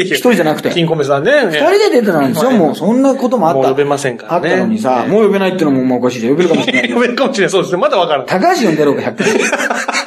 [0.03, 0.69] 一人じゃなくて。
[0.71, 1.31] 金米さんね。
[1.45, 2.49] 二人で出てたんですよ。
[2.49, 3.59] はいもうそんなこともあった。
[3.59, 6.33] もう呼べませんからねあったのにさ、もう呼べないってのももうおかしいじゃん。
[6.33, 6.99] 呼べるかもしれない呼。
[6.99, 7.51] べるかもしれない。
[7.51, 7.81] そうですね。
[7.81, 8.27] まだわからない。
[8.27, 9.27] 高橋呼んでろうか、100回。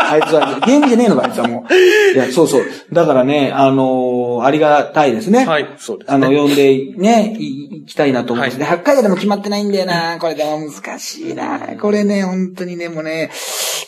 [0.07, 1.75] あいつは、芸人じゃねえのか、あいつはもう。
[2.15, 2.63] いや、そうそう。
[2.93, 5.47] だからね、あのーありがたいですね。
[5.47, 8.67] はいそうですねあの、呼んで、ね、い行きたいなと思うんですね。
[8.67, 10.19] 100回でも決まってないんだよな。
[10.21, 11.61] これでも難しいな。
[11.81, 13.31] これね、本当にね、もうね、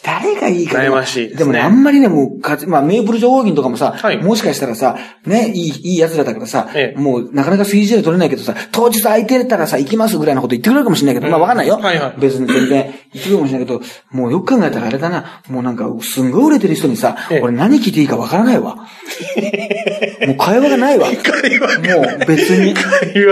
[0.02, 11.76] 誰がいいかね悩ましいですねでもね、あんまりね、もうかつ、まあ、メープル女王銀とかもさ、はいもしかしたらさ、ね、いい、いい奴らだからさ、ええもう、なかなか 3G で取れないけどさ、当日空いてたらさ、行きますぐらいのこと言ってくれるかもしれないけど、まあ、わかんないよ。
[11.76, 13.80] はいはい別に全然言ってくれるかもしれないけど、
[14.10, 18.76] もうよく考えたらあれだな、もうなんか、すんごい売れてる人にさ、ええ俺何聞いていいかわからないわ。
[20.26, 21.06] もう会話がないわ。
[21.06, 22.74] もう別に。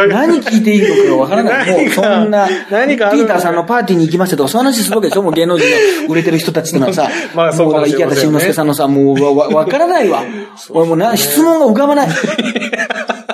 [0.08, 1.70] 何聞いていいのかがわからない。
[1.70, 5.66] もうそんな、ピーターさんのパーティーに行きましたとか、そういう話するわけでしょもう芸能人
[6.06, 10.22] の売れてる人たちってのはさ、 まあそうかもしれませんねさんのさ、もうわ、わわからないわ。
[10.70, 12.08] 俺もうな、質問が浮かばない。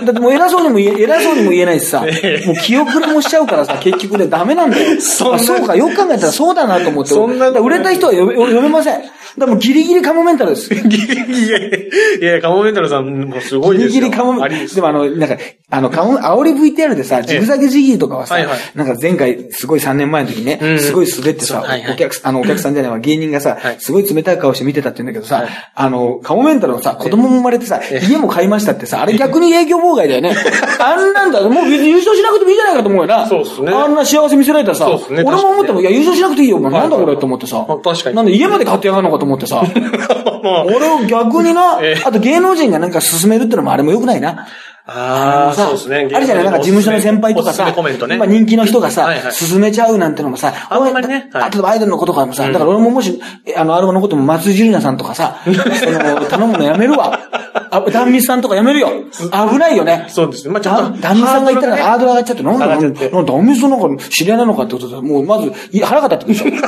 [0.05, 5.01] だってもう偉そうにも言え、偉そうにも言えないしさ、もう気遅れもしちゃうからさ、結局ね、ダメなんだよ。
[5.01, 7.11] そあそうか、よく考えたらそうだなと思って。
[7.11, 9.03] そんな売れた人は呼べ、呼べません。
[9.39, 10.73] だからもうギリギリカモメンタルです。
[10.75, 14.03] いやいやいや、カモメンタルさんもすごいギリですよ。
[14.03, 15.37] ギリカモメありですでもあの、なんか、
[15.71, 18.59] あの、カモ、煽り VTR でさ、ジグザグジギーとかはさ、はいはい。
[18.75, 21.93] なんか前回、すごい3年前の時ね、うんすごい滑ってさ、そうはいはい。
[21.93, 23.77] お客さん、あの、お客さんじゃないわ、芸人がさ、はい。
[23.79, 25.49] すごい冷たい顔して見てたって言うんだけどさ、はい。
[25.75, 30.35] あの、カモメンタルのさ、子供も生まれてさ、家も買いましたってさ、あれ逆に影響妨害だよね。
[30.81, 33.27] あんなんだ、もう優勝しなくてもいいじゃないかと思うよな。
[33.27, 33.73] そうっすね。
[33.73, 35.23] あんな幸せ見せられたらさ、ね。
[35.23, 37.65] 俺も思っても、いや、優勝しなくていいよ、なんだこれと思ってさ。
[37.83, 38.17] 確かに。
[38.17, 39.63] なんで家まで買ってやがるのかと思ってさ。
[40.43, 44.47] 俺を逆にな、 ええあと芸能人がなんか進めるってのもあれも良くないな。
[44.93, 46.09] ああ、さそうですね。
[46.13, 47.73] あるじゃないなんか事務所の先輩とかさ。
[48.11, 57.19] 今人気の人がさ、進めちゃうなんてのもさ、あんまりね例えばアイドルの子とかもさ、だから俺ももし、えあの、アルバのことも松井樹里奈さんとかさ、 その、頼むのやめるわ。
[57.71, 58.91] あ、壇蜜さんとかやめるよ。
[59.13, 60.07] 危ないよね。
[60.09, 60.53] そうですね。
[60.53, 60.83] まあちょっと。
[60.83, 66.67] だ壇蜜さんが言ったらハードル上がっちゃって、なんだ、なんだ、上がっちゃってなんだ壇蜜さんなんか知り合いなのかってことで、もうまず、い腹が立ってくるでしょ。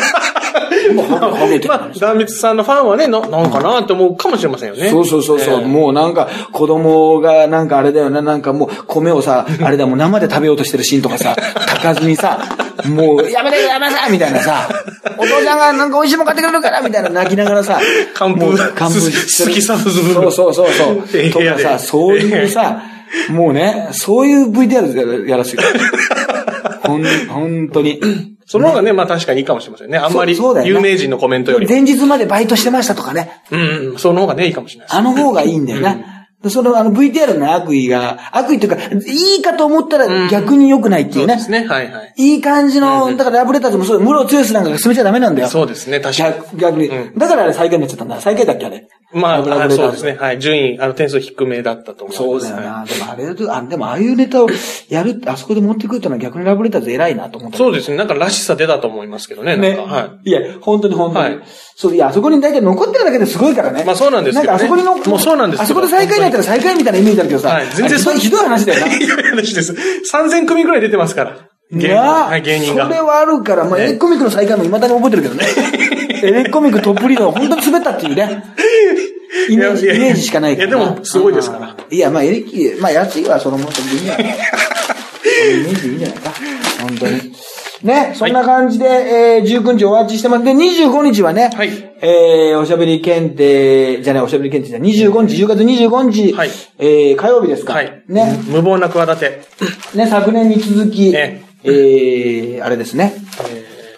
[0.92, 4.90] まあ、壇蜜さんのファンはね、な、なんかなって思うかもしれませんよね。
[4.90, 5.66] そうそうそうそう、ええ。
[5.66, 12.38] もうなんか、子供がなんかあれだよな、なんかもう米をさ、 あれだもう生で食べようとしてるシーンとかさ、炊かずにさ、
[12.84, 14.68] もう、やめてやめてみたいなさ、
[15.18, 17.80] お父さんがなんか美味しいもん買ってくれるからみたいな泣きながらさ、
[18.14, 19.50] 寒風もう寒風してる。
[19.50, 21.02] 好きさそうそうそうそう。
[21.14, 22.82] ええとかさ、そういうさ、
[23.30, 25.62] もうね、そういう VTR でやらせて
[26.82, 28.00] ほん、本当に。
[28.46, 29.98] その方がね、まあ確かにいいかもしれませんね。
[29.98, 31.72] あんまり有名人のコメントよりも。
[31.72, 33.42] 前日までバイトしてましたとかね。
[33.50, 33.60] うん
[33.92, 34.96] うん、その方がね、いいかもしれないです。
[34.96, 36.11] あの方がいいんだよな。
[36.42, 38.76] でそのあの VTR の悪意が、悪意というか、
[39.06, 41.34] いいかと思ったら逆に良くないっていうね。
[41.34, 41.68] そうですね。
[41.68, 42.14] はいはい。
[42.16, 45.48] いい感じの、だからラブレターズもそう、室強しなんかが進めちゃダメなんだよ。
[45.48, 46.34] そうですね、確かに。
[46.34, 46.88] 逆逆に。
[47.16, 48.20] だからあれ最下位になっちゃったんだ。
[48.20, 48.88] 最下位だっけあれ。
[49.12, 50.16] まあ、あラブレターズそうですね。
[50.16, 50.38] はい。
[50.40, 52.16] 順位、あの、点数低めだったと思います。
[52.16, 52.84] そうだよはな。
[52.84, 54.48] でもあれだと、あ、でもああいうネタを
[54.88, 57.56] やる、あそこで持ってくるってのは逆にラブレターズ偉いなと思った。
[57.56, 57.96] いそうですね。
[57.96, 59.56] なんか、らしさ出たと思いますけどね。
[59.56, 60.30] なんか、はい。
[60.30, 61.36] いや、本当に本当に。
[61.36, 61.42] はい
[61.82, 63.82] そう、いや、あそこに大体残ってるだけですごいからね。
[63.82, 67.48] まあそうなんですけどねなんかあそこにの、もうそうなんですあそこで最下位になったら最下位みたいなイメージあるけどさ。
[67.48, 68.86] はい全然あれひどい話だよな。
[68.94, 69.74] ひどい話です。
[70.12, 71.38] 3000組くらい出てますから。
[71.72, 72.40] 芸人。
[72.42, 72.84] 芸人が。
[72.84, 75.46] それはあるから、まあ、ねエレコミックの最下位も未だに覚えてるけどね。
[76.22, 78.44] エレコミックトップリードは本当に滑ったっていうね。
[79.48, 80.76] イメージ、イメージしかないからな。
[80.76, 84.30] いやでもすごいですからいや、まあ、エレキ、まあ、安いはそのも のでいいんじゃないか。
[85.50, 86.32] イメージでいいんじゃないか。
[86.80, 87.32] 本当に。
[87.82, 90.44] ね、そんな感じで、えー、19日お待ちしてます。
[90.44, 91.68] で、25日はね、はい
[92.00, 97.74] えー、おしゃべり検定、じゃない、おしゃべり検定じゃない、25日、10月25日、はいえー、火曜日ですか。
[97.74, 98.02] はい。
[98.08, 99.42] ね、無謀な企て。
[99.94, 103.14] ね、昨年に続き、ええー、あれですね。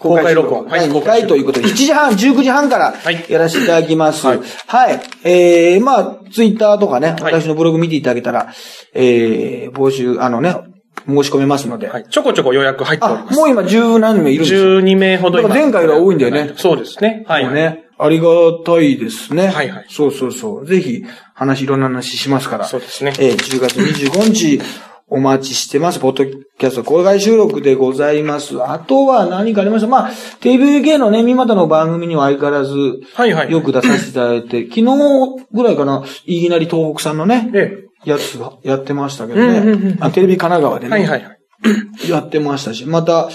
[0.05, 0.67] 公開録音。
[0.67, 4.27] はい、2回ということで、7時半、19時半からはいやらせていただきます。
[4.27, 4.99] ははいい。
[5.25, 8.53] えー、まあ、ツイッターとかね、はい私のブログ見ていただけたら、
[8.93, 10.55] えー、募集、あのね、
[11.07, 11.89] 申し込めますので。
[11.89, 12.05] はい。
[12.09, 13.37] ちょこちょこ予約入っておりあま、す。
[13.39, 14.81] もう今十何名いるんですよ。
[14.81, 17.25] 12名ほどだから前回よりは多いんだよねそうですね。
[17.29, 17.49] はい。
[17.53, 18.27] ね、ありが
[18.65, 19.49] たいですね。
[19.49, 20.67] はいはいそうそうそう。
[20.67, 22.65] ぜひ、話、いろんな話しますから。
[22.65, 24.61] そうですねえー10月25日、
[25.09, 25.99] お待ちしてます。
[25.99, 28.61] ポッドキャスト公開収録でございます。
[28.65, 29.87] あとは何かありました？
[29.87, 32.75] まあ、TVK のね、三股の番組には相変わらず、
[33.15, 34.85] はいはいよく出させていただいて、昨日
[35.53, 39.97] ぐらいかな、いきなり東北さんのね、えやつがやってましたけどうんうんうんね。
[40.01, 40.89] あテレビ神奈川でえ。
[40.89, 40.97] ね。
[40.97, 42.11] はいはいはい。
[42.11, 43.29] やってましたし、また、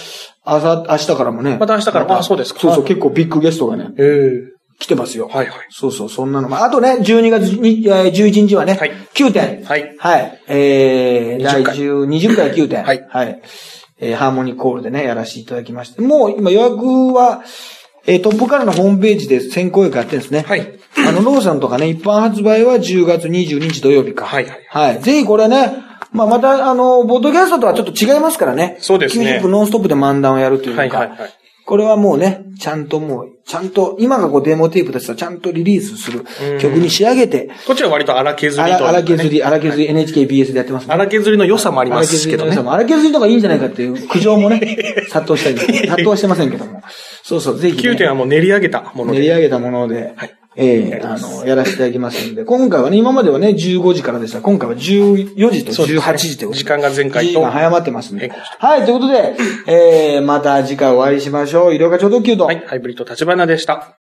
[0.44, 1.58] あさ、明日からもね。
[1.58, 4.60] また明日からあそうですかそうそう、結構ビッグゲストがね、ええ。
[4.80, 5.28] 来てますよ。
[5.28, 5.68] はいはい。
[5.70, 6.64] そうそう、そんなのも。
[6.64, 9.64] あとね、12月にえー11日はね、はい9点。
[9.66, 10.42] はいはい。
[10.48, 12.84] えー、20第回10、20回9点。
[12.84, 13.42] はいはい。
[14.00, 16.02] えー、ハーモニーコールでね、やらせていただきまして。
[16.02, 17.44] もう今予約は、
[18.08, 20.46] えー、トップからのホームページで先行予約やってるんですね。
[20.48, 20.79] はい。
[20.98, 24.26] あの、ローさんとかね、一般発売は10月22日土曜日か。
[24.26, 25.02] はいはいはい。
[25.02, 28.78] ぜひこれね、まあ、また、あの、ボッドキャストとはちょっと違いますからね。
[28.80, 30.82] そうですね90分ノンストップで漫談をやるというか。
[30.82, 31.34] はいはいはい。
[31.66, 36.26] これはもうね、ちゃんともう、ちゃんと、今がこうデモテープですとちゃんとリリースする
[36.60, 38.88] 曲に仕上げて、こっちは割と荒削りと。
[38.88, 40.96] 荒削り、荒削り NHKBS でやってますね。
[40.96, 42.64] 荒削りの良さもありま荒すけどね削りの良さ。
[42.64, 44.60] も荒削りとかいいんじゃないかっていう苦情もね、
[45.10, 46.82] 殺到したり、殺到はしてませんけども。
[47.22, 49.20] そうそう、ぜひ、9点はもう練り上げたもので。
[49.20, 54.42] 練り上げたもので、はいええあの、やらせていただきますんで、今回はね、今まではね、15時からでした。
[54.42, 58.30] 今回は14時とそうですね18時ということで時間が前回と時間早まってますんで。
[58.30, 59.36] 変更してはい、ということで、
[59.68, 61.76] えー、また次回お会いしましょう。
[61.76, 62.46] 医療課長特急と。
[62.46, 62.64] はい。
[62.66, 63.99] ハイブリッド立花でした。